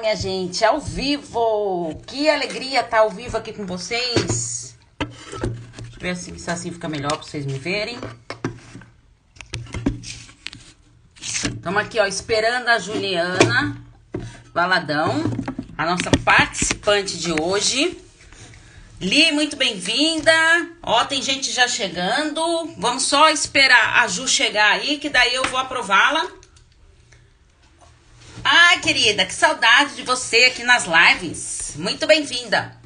[0.00, 1.94] minha gente, ao vivo!
[2.06, 4.74] Que alegria estar ao vivo aqui com vocês.
[4.98, 7.98] Deixa eu ver se assim fica melhor para vocês me verem.
[11.20, 13.76] Estamos aqui, ó, esperando a Juliana
[14.54, 15.22] Valadão,
[15.76, 17.98] a nossa participante de hoje.
[19.00, 20.32] Li, muito bem-vinda.
[20.82, 22.40] Ó, tem gente já chegando.
[22.78, 26.39] Vamos só esperar a Ju chegar aí, que daí eu vou aprová-la.
[28.52, 31.74] Ai, querida, que saudade de você aqui nas lives.
[31.76, 32.76] Muito bem-vinda.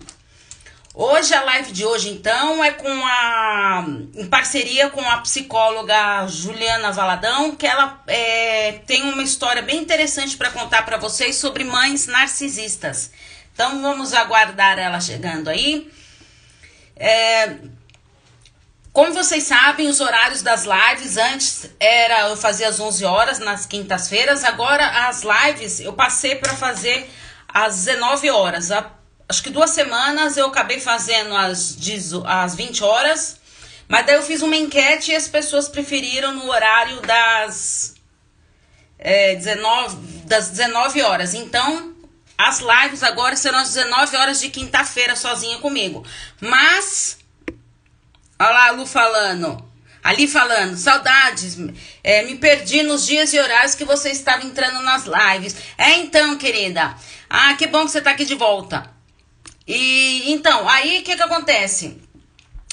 [0.93, 3.83] Hoje a live de hoje então é com a
[4.15, 10.37] em parceria com a psicóloga Juliana Valadão, que ela é, tem uma história bem interessante
[10.37, 13.11] para contar para vocês sobre mães narcisistas.
[13.55, 15.91] Então vamos aguardar ela chegando aí.
[16.95, 17.57] É,
[18.95, 23.67] como vocês sabem, os horários das lives antes era eu fazia às 11 horas nas
[23.67, 27.11] quintas-feiras, agora as lives eu passei para fazer
[27.49, 28.71] às 19 horas.
[28.71, 31.77] Acho que duas semanas eu acabei fazendo às,
[32.25, 33.41] às 20 horas,
[33.89, 37.97] mas daí eu fiz uma enquete e as pessoas preferiram no horário das,
[38.97, 41.35] é, 19, das 19 horas.
[41.35, 41.97] Então,
[42.39, 46.07] as lives agora serão às 19 horas de quinta-feira sozinha comigo.
[46.41, 47.24] Mas
[48.45, 49.73] Olha lá a Lu falando.
[50.03, 51.57] Ali falando, saudades,
[52.03, 55.57] é, me perdi nos dias e horários que você estava entrando nas lives.
[55.79, 56.95] É então, querida.
[57.31, 58.85] Ah, que bom que você está aqui de volta.
[59.67, 61.99] E então, aí o que, que acontece?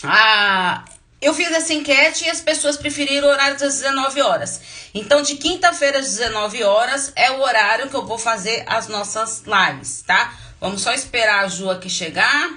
[0.03, 0.83] Ah,
[1.21, 4.59] eu fiz essa enquete e as pessoas preferiram o horário das 19 horas.
[4.93, 9.43] Então, de quinta-feira às 19 horas é o horário que eu vou fazer as nossas
[9.45, 10.33] lives, tá?
[10.59, 12.49] Vamos só esperar a Ju aqui chegar.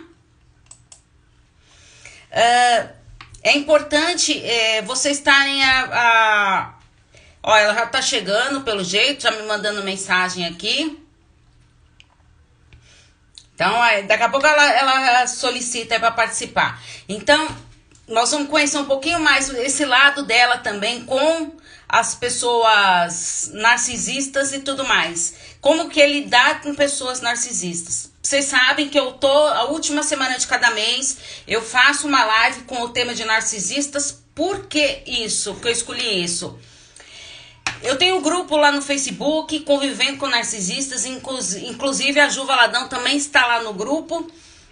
[2.32, 3.03] Uh,
[3.44, 6.74] é importante é, vocês estarem a, a.
[7.42, 10.98] Ó, ela já tá chegando pelo jeito, já me mandando mensagem aqui.
[13.54, 13.70] Então,
[14.08, 16.82] daqui a pouco ela, ela solicita para participar.
[17.06, 17.46] Então,
[18.08, 21.52] nós vamos conhecer um pouquinho mais esse lado dela também com
[21.86, 25.34] as pessoas narcisistas e tudo mais.
[25.60, 28.13] Como que ele dá com pessoas narcisistas.
[28.24, 32.62] Vocês sabem que eu tô a última semana de cada mês, eu faço uma live
[32.62, 34.24] com o tema de narcisistas.
[34.34, 35.52] Por que isso?
[35.52, 36.58] Porque eu escolhi isso.
[37.82, 43.14] Eu tenho um grupo lá no Facebook, convivendo com narcisistas, inclusive a Ju Valadão também
[43.18, 44.26] está lá no grupo.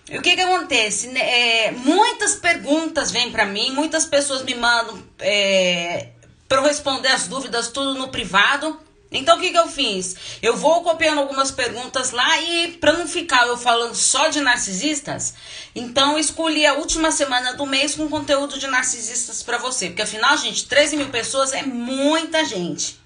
[0.09, 1.09] E o que que acontece?
[1.15, 6.09] É, muitas perguntas vêm para mim, muitas pessoas me mandam é,
[6.49, 8.81] para eu responder as dúvidas tudo no privado.
[9.13, 10.17] Então o que, que eu fiz?
[10.41, 15.35] Eu vou copiando algumas perguntas lá e para não ficar eu falando só de narcisistas,
[15.75, 19.89] então escolhi a última semana do mês com conteúdo de narcisistas para você.
[19.89, 22.99] Porque afinal, gente, 13 mil pessoas é muita gente.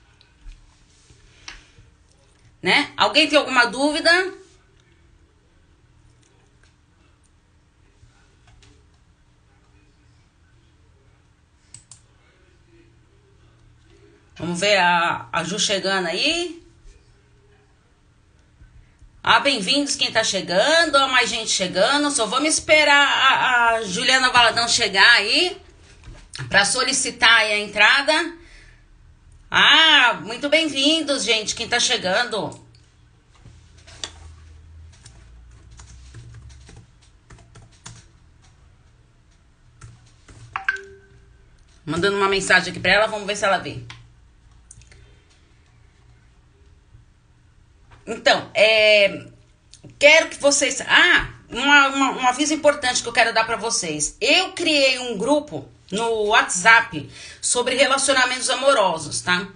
[2.62, 2.90] Né?
[2.96, 4.10] Alguém tem alguma dúvida?
[14.38, 16.62] Vamos ver a, a Ju chegando aí.
[19.22, 22.10] Ah, bem-vindos quem tá chegando, ó, mais gente chegando.
[22.10, 25.56] Só vamos esperar a, a Juliana Valadão chegar aí
[26.50, 28.36] para solicitar aí a entrada.
[29.50, 32.50] Ah, muito bem-vindos, gente, quem tá chegando.
[41.86, 43.85] Mandando uma mensagem aqui para ela, vamos ver se ela vê.
[48.06, 49.26] Então, é,
[49.98, 50.80] quero que vocês.
[50.80, 54.16] Ah, uma, uma, um aviso importante que eu quero dar para vocês.
[54.20, 57.08] Eu criei um grupo no WhatsApp
[57.40, 59.48] sobre relacionamentos amorosos, tá?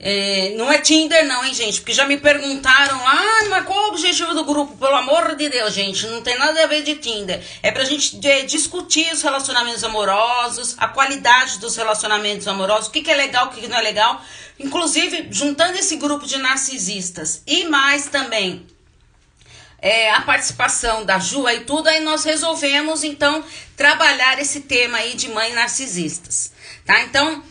[0.00, 1.80] É, não é Tinder, não, hein, gente?
[1.80, 4.76] Porque já me perguntaram, ah, mas qual é o objetivo do grupo?
[4.76, 7.42] Pelo amor de Deus, gente, não tem nada a ver de Tinder.
[7.62, 13.02] É pra gente é, discutir os relacionamentos amorosos, a qualidade dos relacionamentos amorosos, o que,
[13.02, 14.22] que é legal, o que, que não é legal.
[14.56, 18.64] Inclusive, juntando esse grupo de narcisistas e mais também
[19.80, 23.44] é, a participação da Ju e tudo, aí nós resolvemos, então,
[23.76, 26.52] trabalhar esse tema aí de mães narcisistas,
[26.84, 27.00] tá?
[27.02, 27.42] Então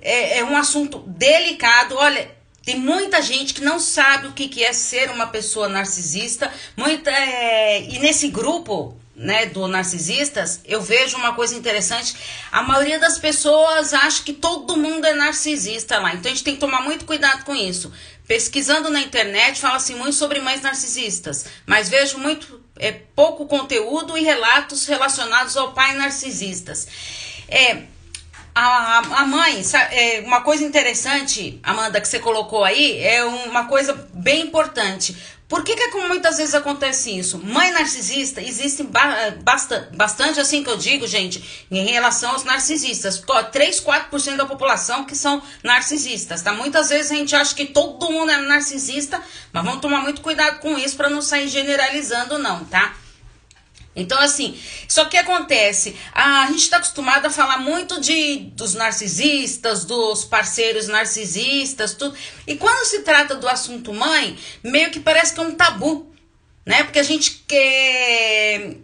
[0.00, 1.96] é, é um assunto delicado.
[1.96, 2.30] Olha,
[2.64, 6.52] tem muita gente que não sabe o que, que é ser uma pessoa narcisista.
[6.76, 12.14] Muita, é, e nesse grupo né, do narcisistas, eu vejo uma coisa interessante.
[12.52, 16.12] A maioria das pessoas acha que todo mundo é narcisista lá.
[16.14, 17.92] Então a gente tem que tomar muito cuidado com isso.
[18.26, 24.24] Pesquisando na internet, fala-se muito sobre mães narcisistas, mas vejo muito é, pouco conteúdo e
[24.24, 26.86] relatos relacionados ao pai narcisistas.
[27.48, 27.84] É,
[28.58, 33.92] a, a mãe, é, uma coisa interessante, Amanda, que você colocou aí, é uma coisa
[34.14, 35.14] bem importante.
[35.46, 37.38] Por que, que muitas vezes acontece isso?
[37.38, 43.22] Mãe narcisista, existe ba basta, bastante, assim que eu digo, gente, em relação aos narcisistas.
[43.52, 46.52] 3, 4% da população que são narcisistas, tá?
[46.52, 49.22] Muitas vezes a gente acha que todo mundo é narcisista,
[49.52, 52.94] mas vamos tomar muito cuidado com isso para não sair generalizando, não, tá?
[53.96, 54.54] Então, assim,
[54.86, 60.86] só que acontece, a gente está acostumado a falar muito de dos narcisistas, dos parceiros
[60.86, 62.14] narcisistas, tudo.
[62.46, 66.14] E quando se trata do assunto mãe, meio que parece que é um tabu,
[66.66, 66.84] né?
[66.84, 68.76] Porque a gente quer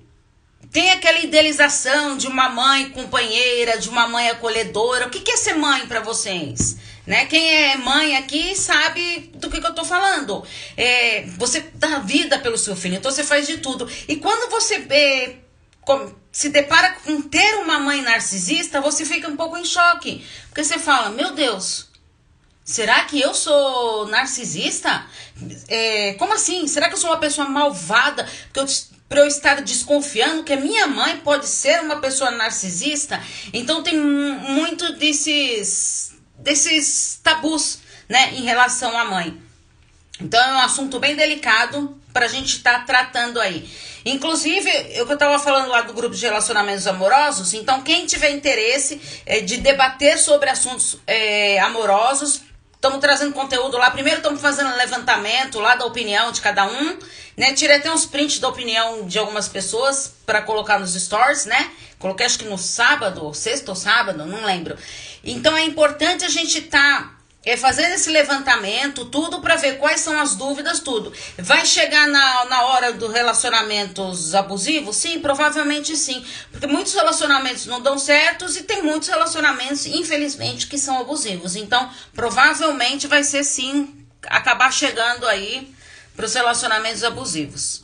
[0.72, 5.06] tem aquela idealização de uma mãe companheira, de uma mãe acolhedora.
[5.06, 6.78] O que é ser mãe para vocês?
[7.06, 7.26] Né?
[7.26, 10.44] Quem é mãe aqui sabe do que, que eu tô falando.
[10.76, 13.88] É, você dá vida pelo seu filho, então você faz de tudo.
[14.06, 15.36] E quando você é,
[16.30, 20.24] se depara com ter uma mãe narcisista, você fica um pouco em choque.
[20.48, 21.88] Porque você fala, meu Deus,
[22.64, 25.04] será que eu sou narcisista?
[25.68, 26.68] É, como assim?
[26.68, 28.28] Será que eu sou uma pessoa malvada?
[28.44, 28.66] Porque eu
[29.08, 33.22] para eu estar desconfiando que a minha mãe pode ser uma pessoa narcisista.
[33.52, 36.11] Então tem muito desses
[36.42, 37.78] desses tabus,
[38.08, 39.40] né, em relação à mãe.
[40.20, 43.68] Então é um assunto bem delicado para a gente estar tá tratando aí.
[44.04, 48.30] Inclusive, eu que eu estava falando lá do grupo de relacionamentos amorosos, então quem tiver
[48.30, 52.42] interesse é, de debater sobre assuntos é, amorosos,
[52.82, 53.92] estamos trazendo conteúdo lá.
[53.92, 56.98] Primeiro estamos fazendo um levantamento lá da opinião de cada um,
[57.36, 57.52] né?
[57.52, 61.70] Tirei até uns prints da opinião de algumas pessoas para colocar nos stories, né?
[62.00, 64.76] Coloquei acho que no sábado, sexta ou sábado, não lembro.
[65.22, 67.11] Então é importante a gente estar tá,
[67.44, 71.12] é, fazendo esse levantamento, tudo para ver quais são as dúvidas, tudo.
[71.38, 74.96] Vai chegar na, na hora dos relacionamentos abusivos?
[74.96, 76.24] Sim, provavelmente sim.
[76.52, 81.56] Porque muitos relacionamentos não dão certos e tem muitos relacionamentos, infelizmente, que são abusivos.
[81.56, 85.74] Então, provavelmente vai ser sim acabar chegando aí
[86.14, 87.82] para os relacionamentos abusivos.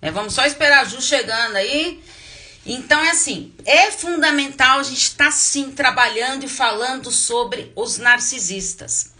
[0.00, 2.02] É, vamos só esperar a Ju chegando aí.
[2.68, 7.96] Então é assim, é fundamental a gente estar tá, sim trabalhando e falando sobre os
[7.96, 9.12] narcisistas.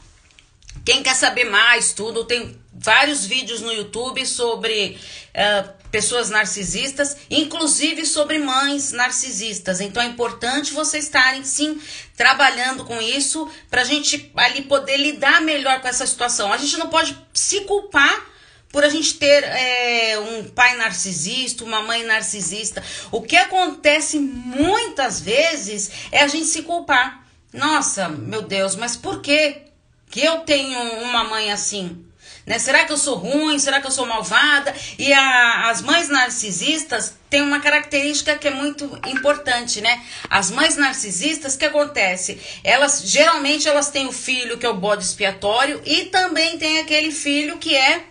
[0.85, 4.99] Quem quer saber mais tudo, tem vários vídeos no YouTube sobre
[5.35, 9.81] uh, pessoas narcisistas, inclusive sobre mães narcisistas.
[9.81, 11.81] Então é importante vocês estarem sim
[12.19, 16.53] trabalhando com isso para a gente ali poder lidar melhor com essa situação.
[16.53, 18.27] A gente não pode se culpar
[18.71, 22.83] por a gente ter é, um pai narcisista, uma mãe narcisista.
[23.11, 27.27] O que acontece muitas vezes é a gente se culpar.
[27.53, 29.63] Nossa, meu Deus, mas por que
[30.11, 32.05] que eu tenho uma mãe assim?
[32.49, 32.59] Né?
[32.59, 33.59] Será que eu sou ruim?
[33.59, 34.75] Será que eu sou malvada?
[34.99, 40.03] E a, as mães narcisistas têm uma característica que é muito importante, né?
[40.31, 42.41] As mães narcisistas, o que acontece?
[42.65, 47.11] Elas geralmente elas têm o filho que é o bode expiatório e também tem aquele
[47.11, 48.03] filho que é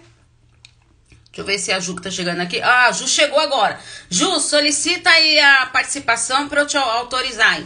[1.37, 2.59] Deixa eu ver se a Ju que tá chegando aqui.
[2.61, 3.79] Ah, a Ju chegou agora.
[4.09, 7.61] Ju, solicita aí a participação para eu te autorizar.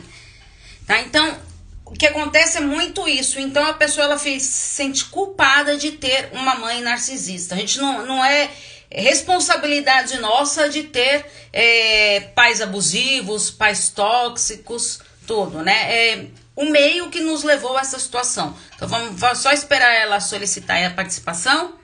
[0.85, 0.99] Tá?
[0.99, 1.39] Então,
[1.85, 3.39] o que acontece é muito isso.
[3.39, 7.55] Então, a pessoa ela se sente culpada de ter uma mãe narcisista.
[7.55, 8.49] A gente não, não é
[8.91, 16.09] responsabilidade nossa de ter é, pais abusivos, pais tóxicos, tudo, né?
[16.09, 16.25] É
[16.57, 18.53] o meio que nos levou a essa situação.
[18.75, 21.79] Então, vamos só esperar ela solicitar a participação.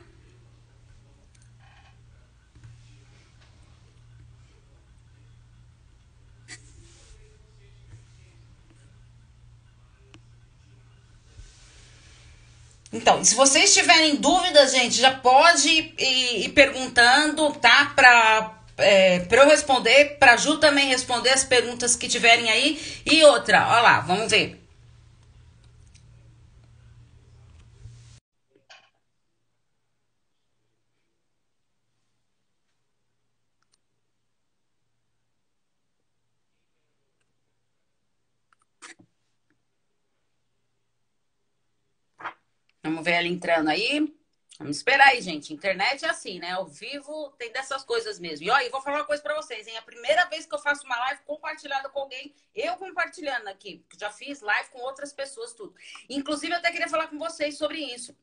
[12.91, 17.91] Então, se vocês tiverem dúvidas, gente, já pode ir, ir perguntando, tá?
[17.95, 22.79] Pra, é, pra eu responder, pra Ju também responder as perguntas que tiverem aí.
[23.05, 24.66] E outra, ó lá, vamos ver.
[42.97, 44.11] Vamos ver ela entrando aí.
[44.57, 45.53] Vamos esperar aí, gente.
[45.53, 46.53] Internet é assim, né?
[46.53, 48.43] Ao vivo tem dessas coisas mesmo.
[48.43, 49.77] E olha, vou falar uma coisa pra vocês, hein?
[49.77, 54.09] A primeira vez que eu faço uma live compartilhada com alguém, eu compartilhando aqui, já
[54.09, 55.75] fiz live com outras pessoas, tudo.
[56.09, 58.17] Inclusive, eu até queria falar com vocês sobre isso.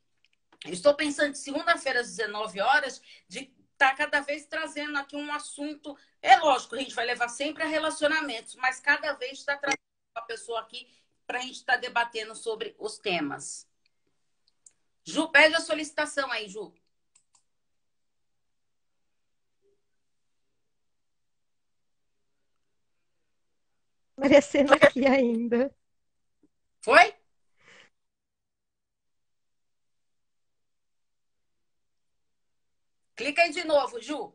[0.66, 5.32] estou pensando de segunda-feira às 19 horas de estar tá cada vez trazendo aqui um
[5.32, 5.96] assunto.
[6.20, 9.78] É lógico, a gente vai levar sempre a relacionamentos, mas cada vez está trazendo
[10.16, 10.88] uma pessoa aqui
[11.28, 13.72] para a gente estar tá debatendo sobre os temas.
[15.04, 16.72] Ju, pede a solicitação aí, Ju.
[24.16, 25.74] Aparecendo aqui ainda.
[26.82, 27.14] Foi?
[33.16, 34.34] Clica aí de novo, Ju.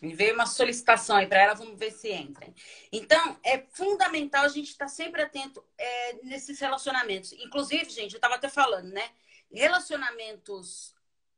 [0.00, 2.52] Me veio uma solicitação aí para ela, vamos ver se entra.
[2.90, 7.32] Então, é fundamental a gente estar tá sempre atento é, nesses relacionamentos.
[7.32, 9.10] Inclusive, gente, eu estava até falando, né?
[9.52, 10.94] Relacionamentos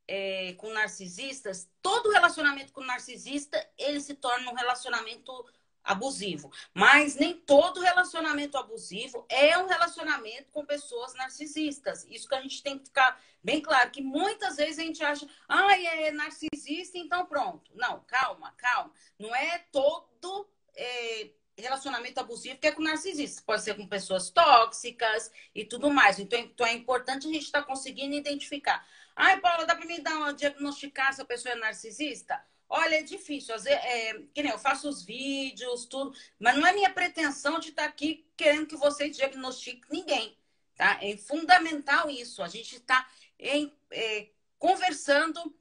[0.07, 5.45] é, com narcisistas, todo relacionamento com narcisista, ele se torna um relacionamento
[5.83, 6.51] abusivo.
[6.73, 12.05] Mas nem todo relacionamento abusivo é um relacionamento com pessoas narcisistas.
[12.09, 15.27] Isso que a gente tem que ficar bem claro, que muitas vezes a gente acha,
[15.47, 17.71] ah, é narcisista, então pronto.
[17.75, 18.91] Não, calma, calma.
[19.19, 23.43] Não é todo é, relacionamento abusivo que é com narcisista.
[23.45, 26.19] Pode ser com pessoas tóxicas e tudo mais.
[26.19, 28.85] Então, então é importante a gente estar tá conseguindo identificar.
[29.15, 32.43] Ai, Paula, dá para mim dar uma, diagnosticar se a pessoa é narcisista?
[32.75, 33.53] Olha, é difícil.
[33.53, 37.59] Às vezes, é, que nem eu faço os vídeos, tudo, mas não é minha pretensão
[37.59, 40.35] de estar aqui querendo que vocês diagnostiquem ninguém.
[40.75, 40.97] Tá?
[40.99, 42.41] É fundamental isso.
[42.41, 44.27] A gente está é,
[44.57, 45.55] conversando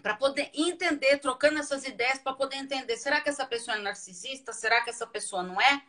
[0.00, 2.96] para poder entender, trocando essas ideias para poder entender.
[2.96, 4.54] Será que essa pessoa é narcisista?
[4.54, 5.82] Será que essa pessoa não é?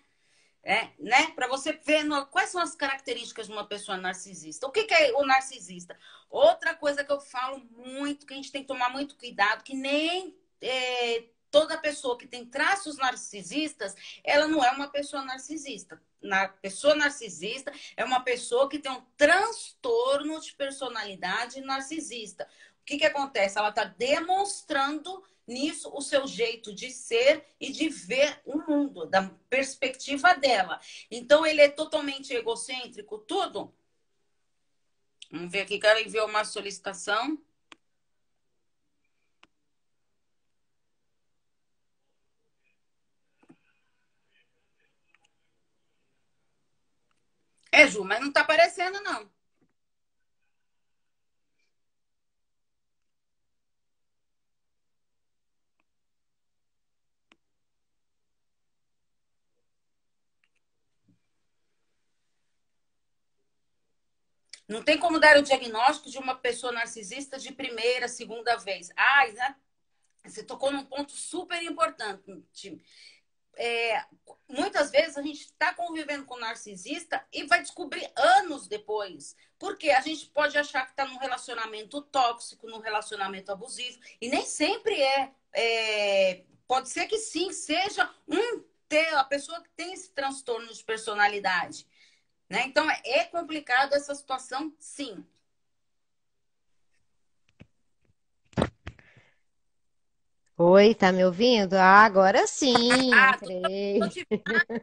[0.64, 1.32] É, né?
[1.32, 4.68] Para você ver no, quais são as características de uma pessoa narcisista.
[4.68, 5.98] O que, que, é o narcisista?
[6.30, 9.74] Outra coisa que eu falo muito, que a gente tem que tomar muito cuidado, que
[9.74, 16.02] nem é, toda pessoa que tem traços narcisistas, ela não é uma pessoa narcisista.
[16.22, 22.48] Na pessoa narcisista é uma pessoa que tem um transtorno de personalidade narcisista.
[22.82, 23.58] O que, que acontece?
[23.58, 29.30] Ela está demonstrando nisso o seu jeito de ser e de ver o mundo, da
[29.50, 30.80] perspectiva dela.
[31.10, 33.74] Então, ele é totalmente egocêntrico, tudo.
[35.30, 37.38] Vamos ver aqui, cara enviou uma solicitação.
[47.88, 49.30] Ju, mas não tá aparecendo, não.
[64.68, 68.90] Não tem como dar o diagnóstico de uma pessoa narcisista de primeira, segunda vez.
[68.96, 69.26] Ah,
[70.24, 72.82] você tocou num ponto super importante.
[73.58, 74.04] É,
[74.48, 79.36] muitas vezes a gente está convivendo com um narcisista e vai descobrir anos depois.
[79.60, 84.46] Porque a gente pode achar que está num relacionamento tóxico, num relacionamento abusivo, e nem
[84.46, 85.32] sempre é.
[85.54, 90.84] é pode ser que sim, seja um ter a pessoa que tem esse transtorno de
[90.84, 91.88] personalidade.
[92.50, 92.64] Né?
[92.66, 95.26] Então, é, é complicado essa situação, sim.
[100.64, 101.74] Oi, tá me ouvindo?
[101.74, 104.00] Ah, agora sim, ah, entrei.
[104.00, 104.28] Tô, tô te...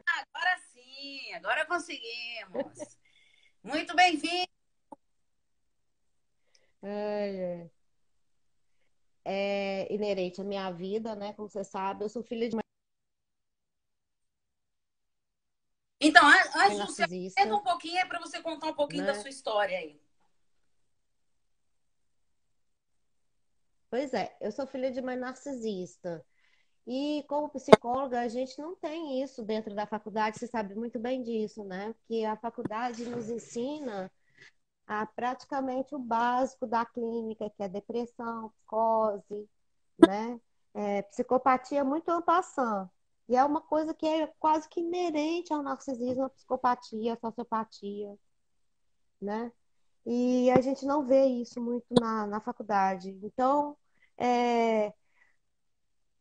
[0.09, 2.97] ah, agora sim, agora conseguimos.
[3.63, 4.49] Muito bem-vindo.
[6.83, 7.69] É,
[9.23, 11.31] é inerente à minha vida, né?
[11.31, 12.61] Como você sabe, eu sou filha de uma
[16.01, 19.13] Então, antes de você um pouquinho, é para você contar um pouquinho né?
[19.13, 19.97] da sua história aí.
[23.89, 26.23] Pois é, eu sou filha de mãe narcisista.
[26.87, 31.21] E como psicóloga, a gente não tem isso dentro da faculdade, você sabe muito bem
[31.23, 31.95] disso, né?
[32.07, 34.11] Que a faculdade nos ensina
[34.87, 39.49] a praticamente o básico da clínica, que é depressão, psicose,
[39.99, 40.39] né?
[40.73, 42.89] É, psicopatia muito ampassando.
[43.27, 48.17] E é uma coisa que é quase que inerente ao narcisismo, psicopatia, sociopatia,
[49.21, 49.51] né?
[50.05, 53.09] E a gente não vê isso muito na, na faculdade.
[53.23, 53.77] Então,
[54.17, 54.93] é,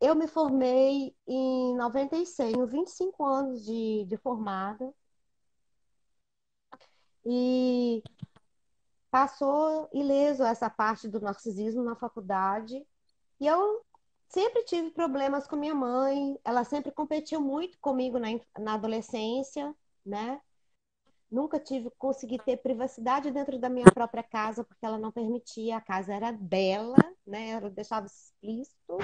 [0.01, 4.93] eu me formei em 96, tenho 25 anos de, de formada.
[7.25, 8.03] E
[9.11, 12.87] passou ileso essa parte do narcisismo na faculdade.
[13.41, 13.85] E eu
[14.29, 20.41] sempre tive problemas com minha mãe, ela sempre competiu muito comigo na, na adolescência, né?
[21.31, 25.81] Nunca tive, consegui ter privacidade dentro da minha própria casa, porque ela não permitia, a
[25.81, 27.51] casa era dela, né?
[27.51, 28.99] Ela deixava explícito.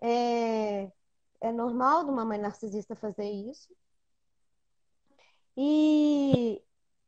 [0.00, 0.90] É,
[1.40, 3.74] é normal de uma mãe narcisista fazer isso.
[5.56, 6.62] E,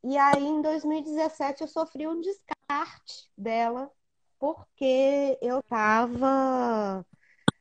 [0.05, 3.91] e aí, em 2017, eu sofri um descarte dela,
[4.39, 7.07] porque eu estava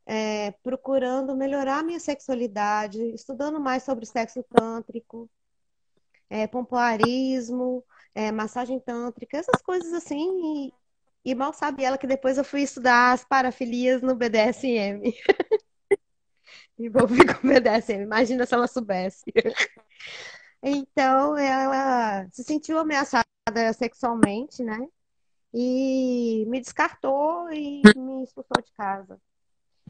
[0.05, 5.29] é, procurando melhorar minha sexualidade, estudando mais sobre sexo tântrico,
[6.31, 7.83] é, pompoarismo,
[8.15, 10.71] é, massagem tântrica, essas coisas assim.
[11.25, 15.13] E mal sabe ela que depois eu fui estudar as parafilias no BDSM.
[16.79, 18.03] Envolvi com BDSM.
[18.03, 19.25] Imagina se ela soubesse.
[20.63, 23.25] Então, ela se sentiu ameaçada
[23.75, 24.87] sexualmente, né?
[25.53, 29.19] E me descartou e me expulsou de casa.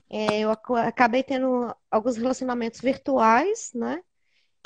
[0.09, 4.01] É, eu acabei tendo alguns relacionamentos virtuais, né?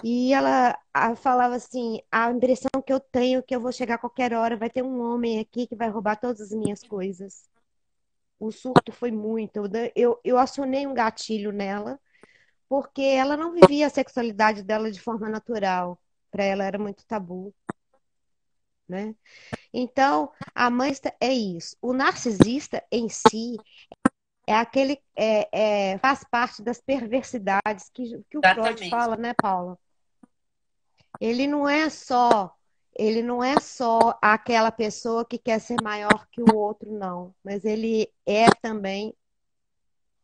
[0.04, 0.78] E ela
[1.16, 4.58] falava assim: a impressão que eu tenho é que eu vou chegar a qualquer hora,
[4.58, 7.50] vai ter um homem aqui que vai roubar todas as minhas coisas.
[8.40, 9.62] O surto foi muito.
[9.96, 12.00] Eu, eu acionei um gatilho nela,
[12.68, 16.00] porque ela não vivia a sexualidade dela de forma natural.
[16.30, 17.54] Para ela era muito tabu.
[18.88, 19.16] Né?
[19.74, 21.76] Então, a mãe é isso.
[21.82, 23.58] O narcisista em si
[24.46, 29.80] é aquele é, é, faz parte das perversidades que, que o Freud fala, né, Paula?
[31.20, 32.52] Ele não é só
[32.98, 37.66] ele não é só aquela pessoa que quer ser maior que o outro, não, mas
[37.66, 39.14] ele é também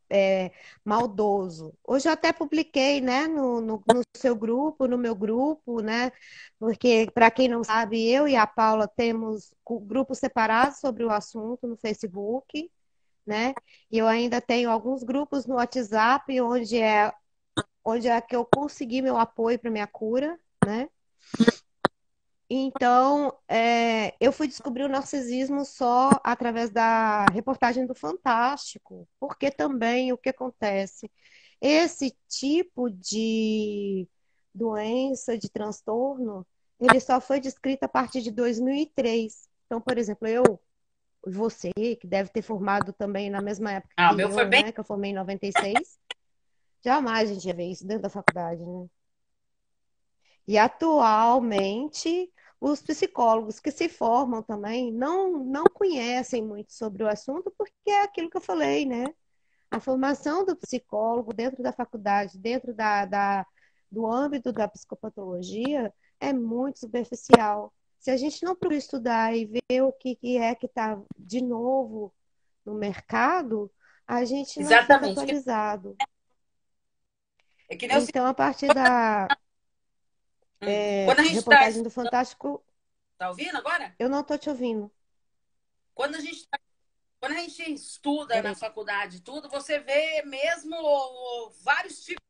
[0.10, 0.52] é,
[0.84, 1.74] maldoso.
[1.86, 6.12] Hoje eu até publiquei, né, no, no, no, seu grupo, no meu grupo, né,
[6.60, 11.68] porque para quem não sabe, eu e a Paula temos grupos separados sobre o assunto
[11.68, 12.72] no Facebook,
[13.26, 13.54] né?
[13.92, 17.14] E eu ainda tenho alguns grupos no WhatsApp onde é
[17.86, 20.90] onde é que eu consegui meu apoio para minha cura, né?
[22.54, 30.12] Então, é, eu fui descobrir o narcisismo só através da reportagem do Fantástico, porque também
[30.12, 31.10] o que acontece?
[31.62, 34.06] Esse tipo de
[34.54, 36.46] doença, de transtorno,
[36.78, 39.48] ele só foi descrito a partir de 2003.
[39.66, 40.60] Então, por exemplo, eu
[41.26, 44.64] você, que deve ter formado também na mesma época ah, que meu eu, foi bem...
[44.64, 46.00] né, que eu formei em 96.
[46.84, 48.88] Jamais a gente ia ver isso dentro da faculdade, né?
[50.52, 52.30] E atualmente,
[52.60, 58.02] os psicólogos que se formam também não, não conhecem muito sobre o assunto, porque é
[58.02, 59.06] aquilo que eu falei, né?
[59.72, 63.46] A formação do psicólogo dentro da faculdade, dentro da, da
[63.90, 67.74] do âmbito da psicopatologia, é muito superficial.
[67.98, 71.42] Se a gente não procura estudar e ver o que, que é que está de
[71.42, 72.14] novo
[72.66, 73.72] no mercado,
[74.06, 75.12] a gente não Exatamente.
[75.12, 75.96] fica atualizado.
[77.70, 79.41] É então, a partir da hum.
[80.62, 81.84] É, Quando a gente reportagem tá...
[81.84, 82.64] do Fantástico.
[83.18, 83.96] Tá ouvindo agora?
[83.98, 84.92] Eu não tô te ouvindo.
[85.94, 86.60] Quando a gente tá...
[87.20, 90.76] Quando a gente estuda na faculdade tudo, você vê mesmo
[91.62, 92.24] vários tipos.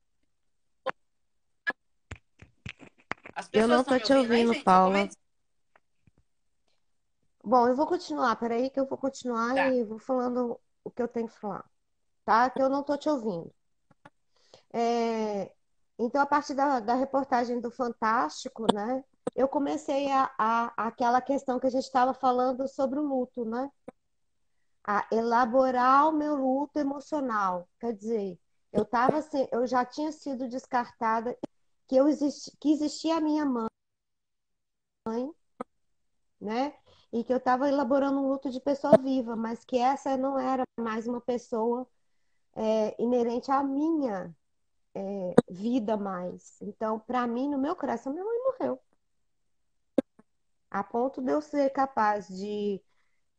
[3.53, 5.09] eu não tô te ouvindo, aí, Paula.
[7.43, 9.69] Bom, eu vou continuar, peraí que eu vou continuar tá.
[9.69, 11.65] e vou falando o que eu tenho que falar,
[12.25, 12.49] tá?
[12.49, 13.51] Que eu não tô te ouvindo.
[14.73, 15.51] É,
[15.99, 19.03] então, a partir da, da, reportagem do Fantástico, né?
[19.35, 23.71] Eu comecei a, a aquela questão que a gente estava falando sobre o luto, né?
[24.83, 27.67] A elaborar o meu luto emocional.
[27.79, 28.39] Quer dizer,
[28.73, 31.37] eu tava assim, eu já tinha sido descartada
[31.87, 33.69] que eu existi, que existia a minha mãe,
[36.39, 36.73] né?
[37.11, 40.63] e que eu estava elaborando um luto de pessoa viva, mas que essa não era
[40.79, 41.87] mais uma pessoa
[42.55, 44.35] é, inerente à minha
[44.95, 46.61] é, vida mais.
[46.61, 48.79] Então, para mim, no meu coração, minha mãe morreu.
[50.69, 52.81] A ponto de eu ser capaz de,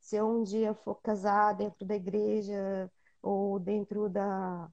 [0.01, 2.91] se eu um dia for casar dentro da igreja
[3.23, 4.71] ou dentro da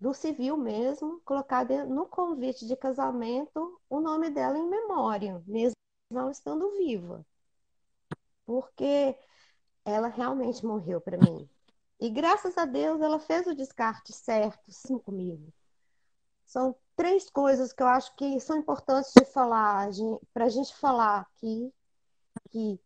[0.00, 5.74] do civil mesmo, colocar no convite de casamento o nome dela em memória, mesmo
[6.10, 7.24] não estando viva
[8.50, 9.16] porque
[9.84, 11.48] ela realmente morreu para mim.
[12.00, 15.52] E graças a Deus ela fez o descarte certo, sim, comigo.
[16.46, 19.88] São três coisas que eu acho que são importantes de falar,
[20.32, 21.72] para a gente falar aqui,
[22.50, 22.80] que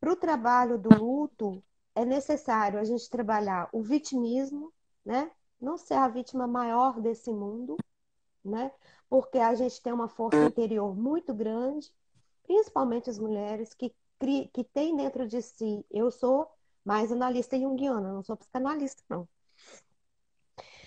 [0.00, 1.64] para o trabalho do luto
[1.94, 4.72] é necessário a gente trabalhar o vitimismo,
[5.04, 5.30] né?
[5.60, 7.76] Não ser a vítima maior desse mundo,
[8.44, 8.70] né?
[9.08, 11.90] Porque a gente tem uma força interior muito grande,
[12.42, 15.84] principalmente as mulheres que, que têm dentro de si.
[15.90, 16.50] Eu sou
[16.84, 19.28] mais analista junguiana, não sou psicanalista, não.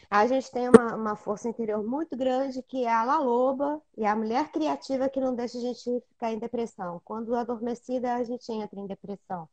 [0.10, 4.06] A gente tem uma, uma força interior muito grande que é a La Loba e
[4.06, 7.02] a mulher criativa que não deixa a gente ficar em depressão.
[7.04, 9.50] Quando adormecida, a gente entra em depressão.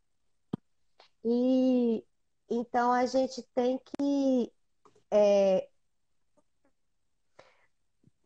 [1.24, 2.04] E
[2.48, 4.52] então a gente tem que
[5.10, 5.68] é,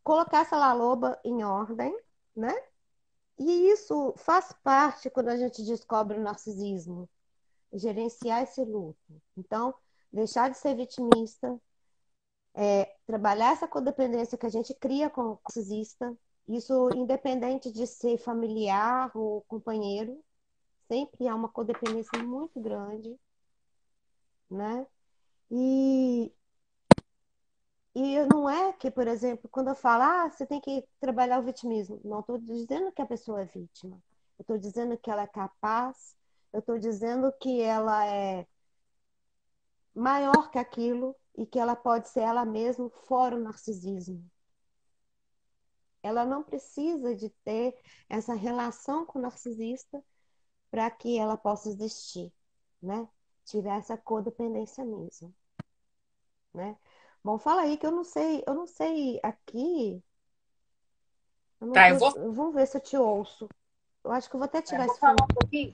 [0.02, 1.94] colocar essa laloba em ordem,
[2.34, 2.54] né?
[3.38, 7.08] E isso faz parte quando a gente descobre o narcisismo,
[7.72, 9.22] gerenciar esse luto.
[9.36, 9.74] Então,
[10.12, 11.60] deixar de ser vitimista,
[12.54, 16.16] é, trabalhar essa codependência que a gente cria com o narcisista
[16.48, 20.22] Isso independente de ser familiar ou companheiro,
[20.88, 23.16] sempre há uma codependência muito grande,
[24.50, 24.86] né?
[25.50, 26.32] E,
[28.00, 31.42] e não é que, por exemplo, quando eu falo, ah, você tem que trabalhar o
[31.42, 32.00] vitimismo.
[32.04, 34.00] Não estou dizendo que a pessoa é vítima.
[34.38, 36.16] Eu estou dizendo que ela é capaz,
[36.52, 38.46] eu estou dizendo que ela é
[39.92, 44.24] maior que aquilo e que ela pode ser ela mesma fora o narcisismo.
[46.00, 47.76] Ela não precisa de ter
[48.08, 50.00] essa relação com o narcisista
[50.70, 52.32] para que ela possa existir,
[52.80, 53.08] né?
[53.44, 55.34] Tiver essa codependência mesmo,
[56.54, 56.78] né?
[57.24, 60.02] Bom, fala aí que eu não sei, eu não sei aqui.
[61.60, 62.12] Eu tá, eu vou.
[62.32, 63.48] Vamos ver se eu te ouço.
[64.04, 65.72] Eu acho que eu vou até tirar eu esse falar um pouquinho.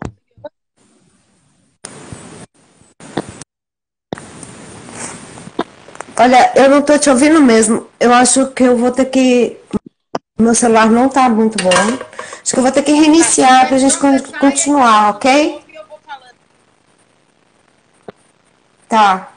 [6.19, 7.89] Olha, eu não tô te ouvindo mesmo.
[8.01, 9.61] Eu acho que eu vou ter que.
[10.39, 11.71] Meu celular não tá muito bom.
[11.71, 13.97] Acho que eu vou ter que reiniciar pra gente
[14.39, 15.63] continuar, ok?
[18.89, 19.34] Tá.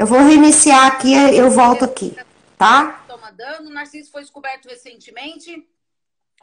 [0.00, 2.16] Eu vou reiniciar aqui eu volto aqui,
[2.56, 3.04] tá?
[3.06, 3.68] Toma dano.
[3.68, 5.68] O Narciso foi descoberto recentemente.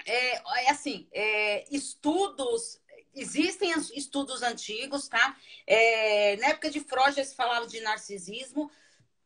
[0.05, 2.79] É, é assim, é, estudos
[3.15, 5.35] existem estudos antigos, tá?
[5.65, 8.69] É, na época de Freud já se falava de narcisismo,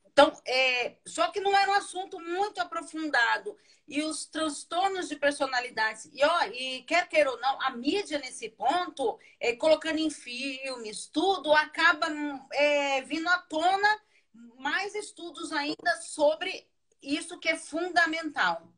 [0.05, 3.57] então, é, só que não era um assunto muito aprofundado.
[3.85, 8.47] E os transtornos de personalidades, e, ó, e quer queira ou não, a mídia nesse
[8.47, 12.07] ponto, é, colocando em filmes, tudo, acaba
[12.53, 14.01] é, vindo à tona
[14.33, 16.67] mais estudos ainda sobre
[17.01, 18.71] isso que é fundamental.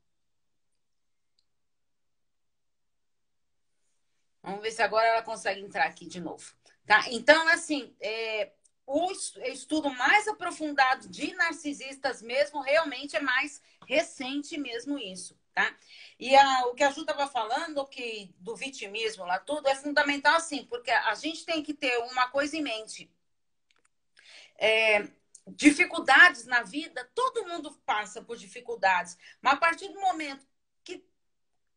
[4.42, 6.54] Vamos ver se agora ela consegue entrar aqui de novo.
[6.86, 7.06] Tá?
[7.10, 8.52] Então, assim, é,
[8.86, 9.12] o
[9.46, 15.76] estudo mais aprofundado de narcisistas mesmo realmente é mais recente mesmo isso, tá?
[16.20, 20.36] E a, o que a Ju estava falando, que do vitimismo lá tudo, é fundamental
[20.36, 23.10] assim, porque a gente tem que ter uma coisa em mente.
[24.58, 25.08] É,
[25.48, 30.46] dificuldades na vida, todo mundo passa por dificuldades, mas a partir do momento
[30.84, 31.06] que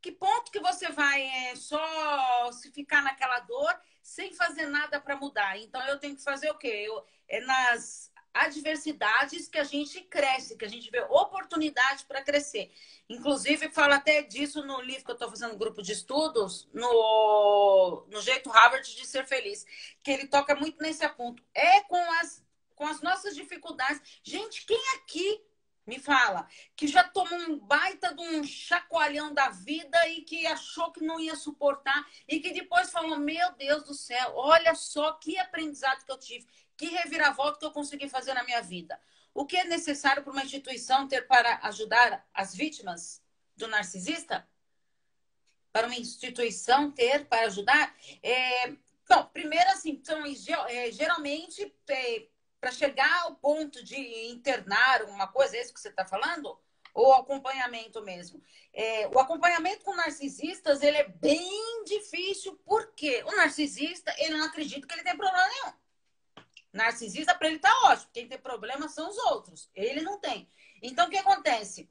[0.00, 5.16] que ponto que você vai é, só se ficar naquela dor sem fazer nada para
[5.16, 5.59] mudar.
[5.59, 6.85] Então eu tenho que fazer o quê?
[6.87, 12.70] Eu, é nas adversidades que a gente cresce, que a gente vê oportunidade para crescer.
[13.09, 18.20] Inclusive, fala até disso no livro que eu estou fazendo grupo de estudos, no, no
[18.20, 19.64] Jeito Harvard de Ser Feliz,
[20.02, 21.42] que ele toca muito nesse ponto.
[21.55, 22.44] É com as,
[22.76, 24.00] com as nossas dificuldades.
[24.22, 25.44] Gente, quem aqui
[25.86, 30.90] me fala, que já tomou um baita de um chacoalhão da vida e que achou
[30.92, 35.38] que não ia suportar e que depois falou: Meu Deus do céu, olha só que
[35.38, 39.00] aprendizado que eu tive, que reviravolta que eu consegui fazer na minha vida.
[39.32, 43.22] O que é necessário para uma instituição ter para ajudar as vítimas
[43.56, 44.48] do narcisista?
[45.72, 47.94] Para uma instituição ter para ajudar?
[48.22, 48.70] É...
[49.08, 50.02] Bom, primeiro, assim,
[50.68, 51.72] é, geralmente.
[52.66, 56.59] Para chegar ao ponto de internar alguma coisa, é isso que você está falando?
[56.92, 58.42] Ou acompanhamento mesmo?
[58.72, 64.85] É, o acompanhamento com narcisistas, ele é bem difícil, porque o narcisista, ele não acredita
[64.85, 65.72] que ele tem problema nenhum.
[66.72, 68.11] Narcisista, para ele tá ótimo.
[68.12, 69.70] Quem tem problema são os outros.
[69.72, 70.50] Ele não tem.
[70.83, 71.88] Então, o que acontece?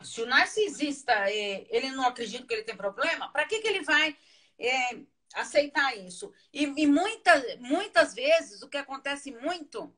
[0.00, 3.82] Se o narcisista, é, ele não acredita que ele tem problema, para que, que ele
[3.82, 4.16] vai
[4.60, 4.96] é,
[5.34, 6.32] aceitar isso?
[6.52, 9.92] E, e muita, muitas vezes, o que acontece muito